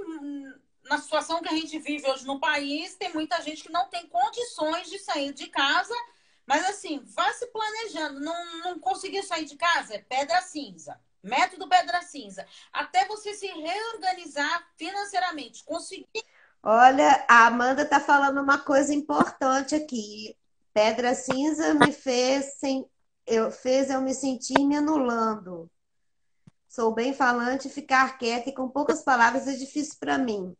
[0.85, 4.07] na situação que a gente vive hoje no país, tem muita gente que não tem
[4.07, 5.95] condições de sair de casa,
[6.47, 8.20] mas assim, vá se planejando.
[8.20, 9.95] Não, não conseguiu sair de casa?
[9.95, 11.01] É pedra cinza.
[11.20, 12.47] Método pedra cinza.
[12.72, 16.07] Até você se reorganizar financeiramente, conseguir.
[16.62, 20.37] Olha, a Amanda tá falando uma coisa importante aqui.
[20.77, 22.87] Pedra cinza me fez sem,
[23.27, 25.70] eu fez eu me sentir me anulando.
[26.68, 30.55] Sou bem falante, ficar quieta e com poucas palavras é difícil para mim.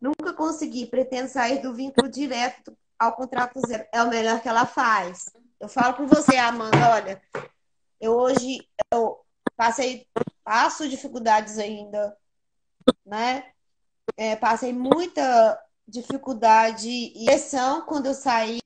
[0.00, 3.84] Nunca consegui, pretendo sair do vínculo direto ao contrato zero.
[3.92, 5.24] É o melhor que ela faz.
[5.58, 7.20] Eu falo com você, Amanda, olha,
[8.00, 8.60] eu hoje
[8.92, 9.18] eu
[9.56, 10.06] passei,
[10.44, 12.16] passo dificuldades ainda,
[13.04, 13.50] né?
[14.16, 18.60] É, passei muita dificuldade e pressão quando eu saí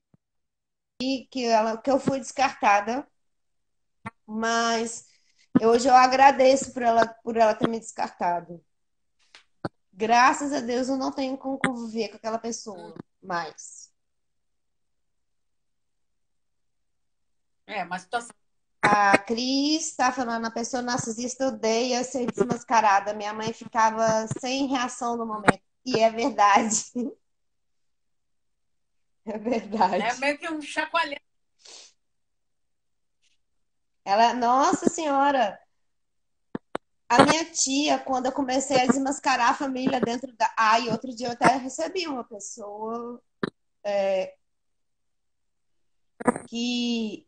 [1.31, 3.07] que ela que eu fui descartada.
[4.25, 5.05] Mas
[5.61, 8.63] hoje eu agradeço por ela por ela ter me descartado.
[9.91, 13.91] Graças a Deus eu não tenho como conviver com aquela pessoa mais.
[17.67, 18.17] É, mas tô...
[18.81, 23.13] A Cris está falando, a pessoa narcisista odeia ser desmascarada.
[23.13, 25.61] Minha mãe ficava sem reação no momento.
[25.85, 26.83] E é verdade.
[29.25, 30.03] É verdade.
[30.03, 31.17] É meio que um chacoalhão.
[34.03, 35.57] Ela, nossa senhora,
[37.07, 40.53] a minha tia, quando eu comecei a desmascarar a família dentro da.
[40.57, 43.21] Ai, outro dia eu até recebi uma pessoa
[43.83, 44.35] é,
[46.47, 47.25] que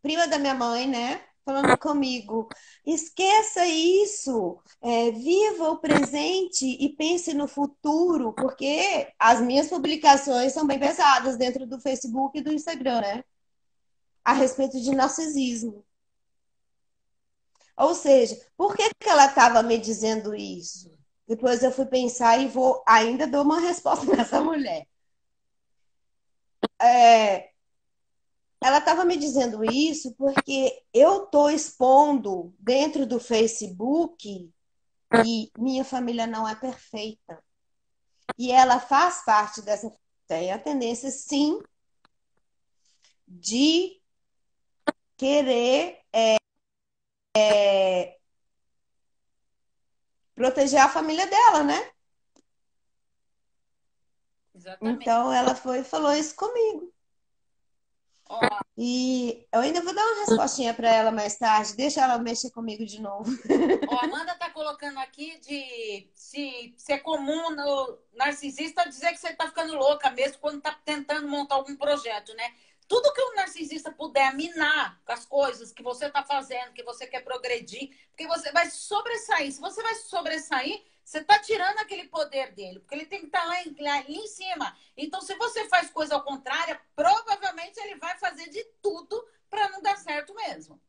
[0.00, 1.22] prima da minha mãe, né?
[1.46, 2.48] Falando comigo,
[2.84, 10.66] esqueça isso, é, viva o presente e pense no futuro, porque as minhas publicações são
[10.66, 13.24] bem pesadas dentro do Facebook e do Instagram, né?
[14.24, 15.84] A respeito de narcisismo.
[17.76, 20.92] Ou seja, por que, que ela estava me dizendo isso?
[21.28, 24.86] Depois eu fui pensar e vou ainda dou uma resposta nessa mulher.
[26.82, 27.50] É,
[28.60, 34.50] ela estava me dizendo isso porque eu estou expondo dentro do Facebook
[35.24, 37.42] e minha família não é perfeita.
[38.38, 39.90] E ela faz parte dessa.
[40.26, 41.62] Tem a tendência, sim,
[43.28, 44.00] de
[45.16, 46.36] querer é,
[47.36, 48.18] é,
[50.34, 51.92] proteger a família dela, né?
[54.54, 55.02] Exatamente.
[55.02, 56.92] Então ela foi falou isso comigo.
[58.78, 61.74] E eu ainda vou dar uma respostinha para ela mais tarde.
[61.76, 63.30] Deixa ela mexer comigo de novo.
[63.90, 69.32] A Amanda tá colocando aqui de se, se é comum no narcisista dizer que você
[69.32, 72.52] tá ficando louca mesmo quando tá tentando montar algum projeto, né?
[72.86, 77.06] Tudo que o narcisista puder minar com as coisas que você está fazendo, que você
[77.06, 79.52] quer progredir, porque você vai sobressair.
[79.52, 83.42] Se você vai sobressair, você está tirando aquele poder dele, porque ele tem que estar
[83.42, 84.76] tá lá, lá, em cima.
[84.96, 89.80] Então, se você faz coisa ao contrário, provavelmente ele vai fazer de tudo para não
[89.80, 90.80] dar certo mesmo.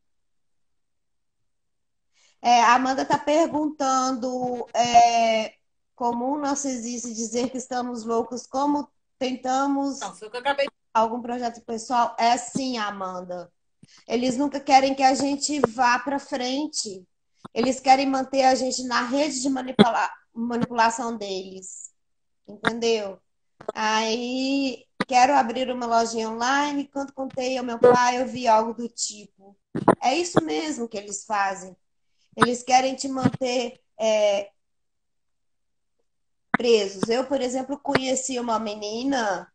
[2.42, 5.54] É, a Amanda está perguntando é,
[5.96, 10.00] comum narcisista dizer que estamos loucos, como tentamos.
[10.00, 12.16] Não, foi o que eu acabei algum projeto pessoal?
[12.18, 13.54] É assim, Amanda.
[14.08, 17.08] Eles nunca querem que a gente vá para frente.
[17.54, 21.92] Eles querem manter a gente na rede de manipula manipulação deles.
[22.48, 23.20] Entendeu?
[23.74, 26.88] Aí quero abrir uma lojinha online.
[26.88, 29.58] Quando contei ao meu pai, eu vi algo do tipo.
[30.02, 31.76] É isso mesmo que eles fazem.
[32.36, 34.52] Eles querem te manter é,
[36.52, 37.10] presos.
[37.10, 39.52] Eu, por exemplo, conheci uma menina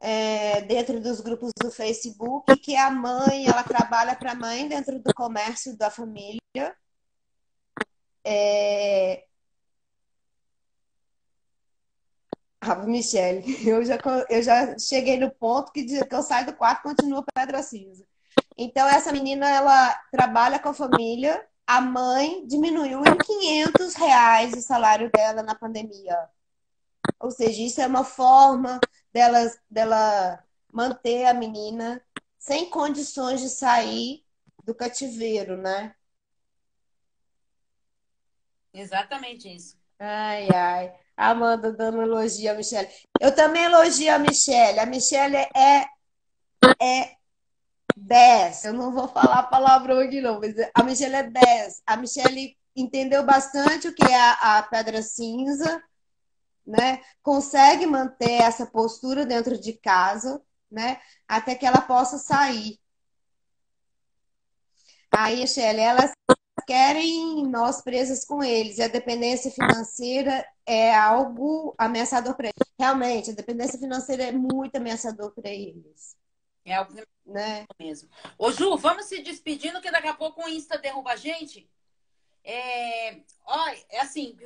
[0.00, 4.98] é, dentro dos grupos do Facebook, que a mãe, ela trabalha para a mãe dentro
[5.00, 6.40] do comércio da família.
[8.32, 9.26] É...
[12.60, 16.80] Ah, Michele, eu já, eu já cheguei no ponto que, que eu saio do quarto
[16.80, 18.04] e continuo pedra cinza.
[18.56, 24.60] Então, essa menina, ela trabalha com a família, a mãe diminuiu em 500 reais o
[24.62, 26.16] salário dela na pandemia.
[27.20, 28.80] Ou seja, isso é uma forma
[29.12, 29.38] dela,
[29.70, 32.02] dela manter a menina
[32.38, 34.24] sem condições de sair
[34.64, 35.94] do cativeiro, né?
[38.72, 39.76] Exatamente isso.
[39.98, 40.92] Ai, ai.
[41.16, 42.88] Amanda dando elogio a Michelle.
[43.20, 44.78] Eu também elogio a Michelle.
[44.78, 45.86] A Michelle é,
[46.80, 47.16] é
[47.96, 48.64] 10.
[48.64, 51.82] Eu não vou falar a palavra aqui, não, mas a Michelle é 10.
[51.86, 55.82] A Michelle entendeu bastante o que é a, a pedra cinza
[56.70, 60.40] né, consegue manter essa postura dentro de casa,
[60.70, 62.78] né, até que ela possa sair.
[65.10, 66.12] Aí, Shelly, elas
[66.70, 72.72] querem nós presas com eles, e a dependência financeira é algo ameaçador para eles.
[72.78, 76.16] Realmente, a dependência financeira é muito ameaçador para eles.
[76.64, 76.94] É algo
[77.26, 77.64] né?
[77.76, 78.08] mesmo.
[78.38, 81.68] Ô, Ju, vamos se despedindo, que daqui a pouco o Insta derruba a gente.
[82.44, 84.36] É, ó, é assim,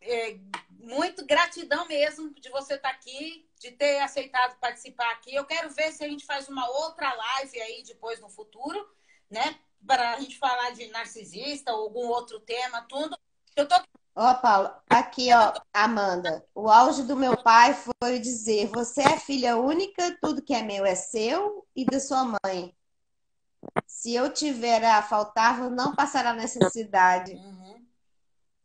[0.00, 0.38] é,
[0.70, 5.34] muito gratidão mesmo de você estar tá aqui, de ter aceitado participar aqui.
[5.34, 8.88] Eu quero ver se a gente faz uma outra live aí depois no futuro,
[9.28, 9.58] né?
[9.86, 13.16] Para a gente falar de narcisista ou algum outro tema, tudo.
[13.54, 13.76] Eu tô
[14.18, 16.42] Ó, Paulo, aqui, ó, Amanda.
[16.54, 20.86] O auge do meu pai foi dizer: você é filha única, tudo que é meu
[20.86, 22.74] é seu e da sua mãe.
[23.86, 27.32] Se eu tiver a faltar, não passará necessidade.
[27.32, 27.86] Uhum.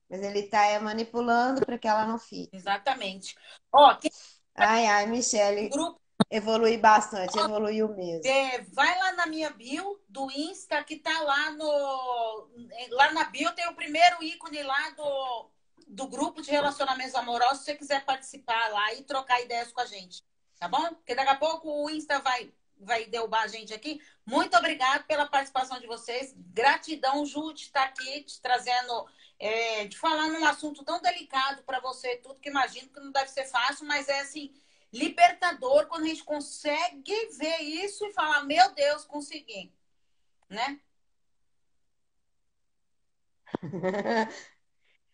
[0.09, 2.55] Mas ele está manipulando para que ela não fique.
[2.55, 3.35] Exatamente.
[3.73, 4.11] Ó, quem...
[4.55, 5.67] Ai, ai, Michele.
[5.69, 6.00] Grupo...
[6.29, 8.25] Evolui bastante, evoluiu mesmo.
[8.25, 12.49] É, vai lá na minha bio do Insta, que tá lá no.
[12.89, 15.49] Lá na bio tem o primeiro ícone lá do,
[15.87, 19.85] do grupo de relacionamentos amorosos, se você quiser participar lá e trocar ideias com a
[19.85, 20.23] gente.
[20.59, 20.93] Tá bom?
[20.93, 23.99] Porque daqui a pouco o Insta vai, vai derrubar a gente aqui.
[24.25, 26.33] Muito obrigado pela participação de vocês.
[26.37, 29.07] Gratidão, Ju, de estar aqui, te trazendo
[29.41, 33.29] é, de falar num assunto tão delicado para você, tudo que imagino que não deve
[33.29, 34.53] ser fácil, mas é assim,
[34.91, 39.73] libertador quando a gente consegue ver isso e falar, meu Deus, consegui,
[40.49, 40.79] né?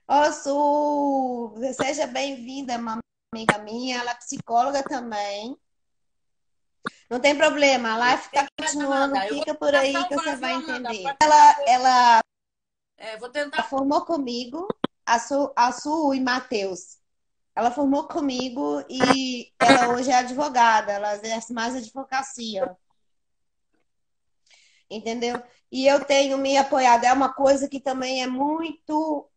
[0.07, 2.99] Ô, Su, seja bem-vinda, uma
[3.33, 5.57] amiga minha, ela é psicóloga também.
[7.09, 11.15] Não tem problema, a live está continuando, fica por aí que você vai entender.
[11.21, 12.19] Ela, ela,
[12.97, 13.63] é, vou tentar...
[13.63, 14.67] formou comigo,
[15.05, 16.97] a Su, a Su e Matheus.
[17.57, 22.77] Ela formou comigo e ela hoje é advogada, ela exerce mais advocacia.
[24.87, 25.41] Entendeu?
[25.71, 27.05] E eu tenho me apoiado.
[27.05, 29.27] É uma coisa que também é muito,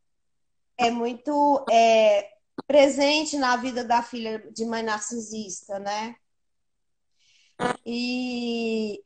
[0.77, 2.31] é muito é,
[2.67, 6.15] presente na vida da filha de mãe narcisista, né?
[7.87, 9.03] E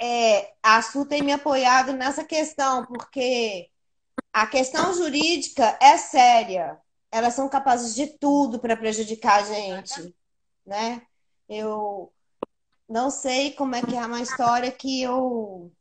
[0.00, 3.70] é, a Su tem me apoiado nessa questão, porque
[4.32, 6.80] a questão jurídica é séria.
[7.10, 10.14] Elas são capazes de tudo para prejudicar a gente,
[10.66, 11.02] né?
[11.48, 12.12] Eu
[12.88, 15.72] não sei como é que é uma história que eu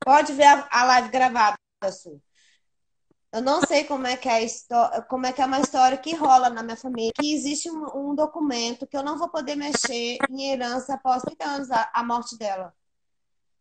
[0.00, 1.58] pode ver a live gravada,
[1.90, 2.20] Su.
[3.32, 6.14] Eu não sei como é que é história, como é que é uma história que
[6.14, 10.16] rola na minha família, que existe um, um documento que eu não vou poder mexer
[10.30, 12.72] em herança após 30 anos a, a morte dela.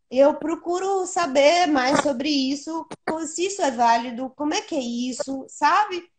[0.09, 2.87] Eu procuro saber mais sobre isso,
[3.27, 6.09] se isso é válido, como é que é isso, sabe?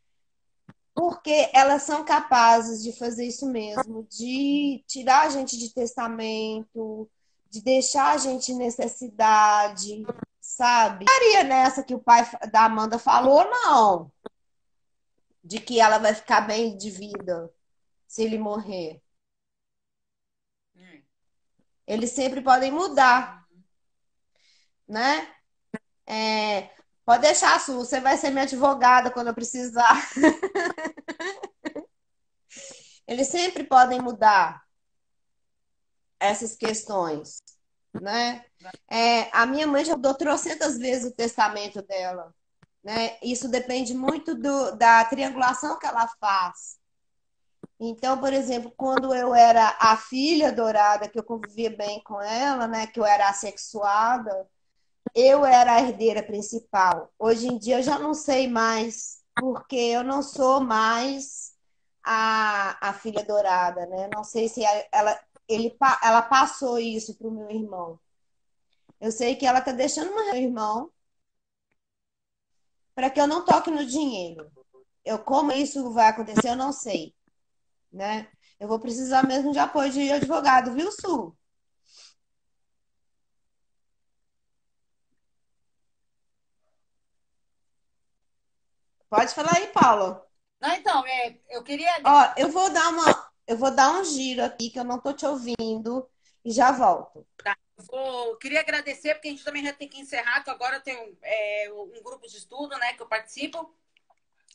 [0.97, 7.07] Porque elas são capazes de fazer isso mesmo, de tirar a gente de testamento,
[7.51, 10.07] de deixar a gente em necessidade,
[10.41, 11.05] sabe?
[11.07, 14.11] Maria nessa que o pai da Amanda falou, não.
[15.45, 17.53] De que ela vai ficar bem de vida
[18.09, 19.03] se ele morrer.
[21.87, 23.47] Eles sempre podem mudar,
[24.89, 25.31] né?
[26.07, 26.71] É,
[27.07, 30.07] pode deixar, Su, você vai ser minha advogada quando eu precisar.
[33.09, 34.63] Eles sempre podem mudar
[36.21, 37.39] essas questões
[38.01, 38.45] né?
[38.89, 42.35] É, a minha mãe já mudou trocentas vezes o testamento dela,
[42.83, 43.19] né?
[43.23, 46.79] Isso depende muito do, da triangulação que ela faz.
[47.79, 52.67] Então, por exemplo, quando eu era a filha dourada, que eu convivia bem com ela,
[52.67, 52.87] né?
[52.87, 54.49] Que eu era assexuada,
[55.17, 57.11] eu era a herdeira principal.
[57.19, 61.55] Hoje em dia eu já não sei mais, porque eu não sou mais
[62.05, 64.11] a, a filha dourada, né?
[64.15, 64.63] Não sei se
[64.93, 67.99] ela, ele, ela passou isso para o meu irmão.
[69.01, 70.91] Eu sei que ela está deixando meu irmão
[72.95, 74.51] para que eu não toque no dinheiro.
[75.03, 77.15] Eu como isso vai acontecer, eu não sei,
[77.93, 78.29] né?
[78.61, 81.37] Eu vou precisar mesmo de apoio de advogado, viu, Su?
[89.09, 90.27] Pode falar aí, Paula.
[90.61, 91.91] Não, então, é, eu queria.
[92.05, 95.13] Ó, eu vou dar uma, eu vou dar um giro aqui que eu não tô
[95.13, 96.09] te ouvindo
[96.45, 97.27] e já volto.
[97.43, 97.57] Tá.
[97.77, 101.17] Vou, queria agradecer, porque a gente também já tem que encerrar, que agora tem um,
[101.23, 103.75] é, um grupo de estudo né, que eu participo.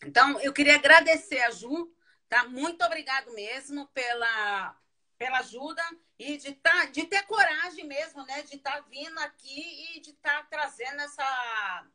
[0.04, 1.94] Então, eu queria agradecer a Ju,
[2.28, 2.46] tá?
[2.46, 4.76] Muito obrigado mesmo pela,
[5.18, 5.84] pela ajuda
[6.18, 8.42] e de, tá, de ter coragem mesmo, né?
[8.42, 11.88] De estar tá vindo aqui e de estar tá trazendo essa,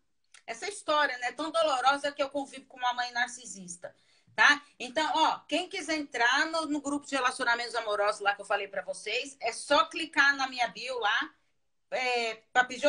[0.46, 1.32] essa história, né?
[1.32, 3.94] Tão dolorosa que eu convivo com uma mãe narcisista
[4.36, 4.62] tá?
[4.78, 8.68] Então, ó, quem quiser entrar no, no grupo de relacionamentos amorosos lá que eu falei
[8.68, 11.34] para vocês, é só clicar na minha bio lá,
[11.90, 12.34] é,
[12.68, 12.86] pedir,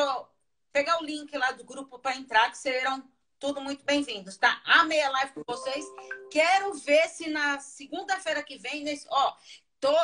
[0.73, 3.01] pegar o link lá do grupo para entrar, que serão
[3.39, 4.61] tudo muito bem-vindos, tá?
[4.65, 5.85] Amei a live com vocês.
[6.29, 9.33] Quero ver se na segunda-feira que vem, nesse, ó,
[9.79, 9.95] tô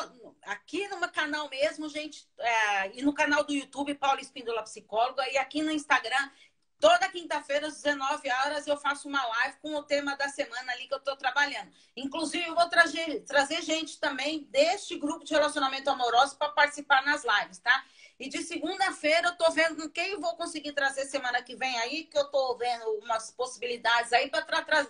[0.44, 5.28] aqui no meu canal mesmo, gente, é, e no canal do YouTube, Paula Espíndola Psicóloga,
[5.30, 6.30] e aqui no Instagram,
[6.84, 10.86] Toda quinta-feira, às 19 horas, eu faço uma live com o tema da semana ali
[10.86, 11.72] que eu estou trabalhando.
[11.96, 17.24] Inclusive, eu vou trazer, trazer gente também deste grupo de relacionamento amoroso para participar nas
[17.24, 17.86] lives, tá?
[18.20, 22.04] E de segunda-feira eu tô vendo quem eu vou conseguir trazer semana que vem aí,
[22.04, 24.86] que eu tô vendo umas possibilidades aí para tra tra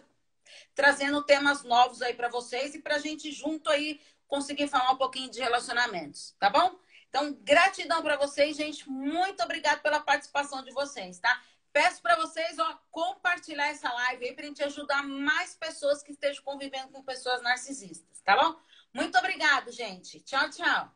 [0.73, 4.97] trazendo temas novos aí para vocês e para a gente junto aí conseguir falar um
[4.97, 6.75] pouquinho de relacionamentos, tá bom?
[7.13, 8.89] Então, gratidão para vocês, gente.
[8.89, 11.39] Muito obrigado pela participação de vocês, tá?
[11.73, 16.11] Peço para vocês ó, compartilhar essa live aí para a gente ajudar mais pessoas que
[16.11, 18.61] estejam convivendo com pessoas narcisistas, tá bom?
[18.93, 20.19] Muito obrigado, gente.
[20.21, 20.95] Tchau, tchau.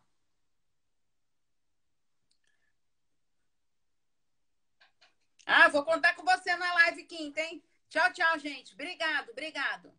[5.47, 7.63] Ah, vou contar com você na live quinta, hein?
[7.89, 8.73] Tchau, tchau, gente.
[8.73, 9.96] Obrigado, obrigado.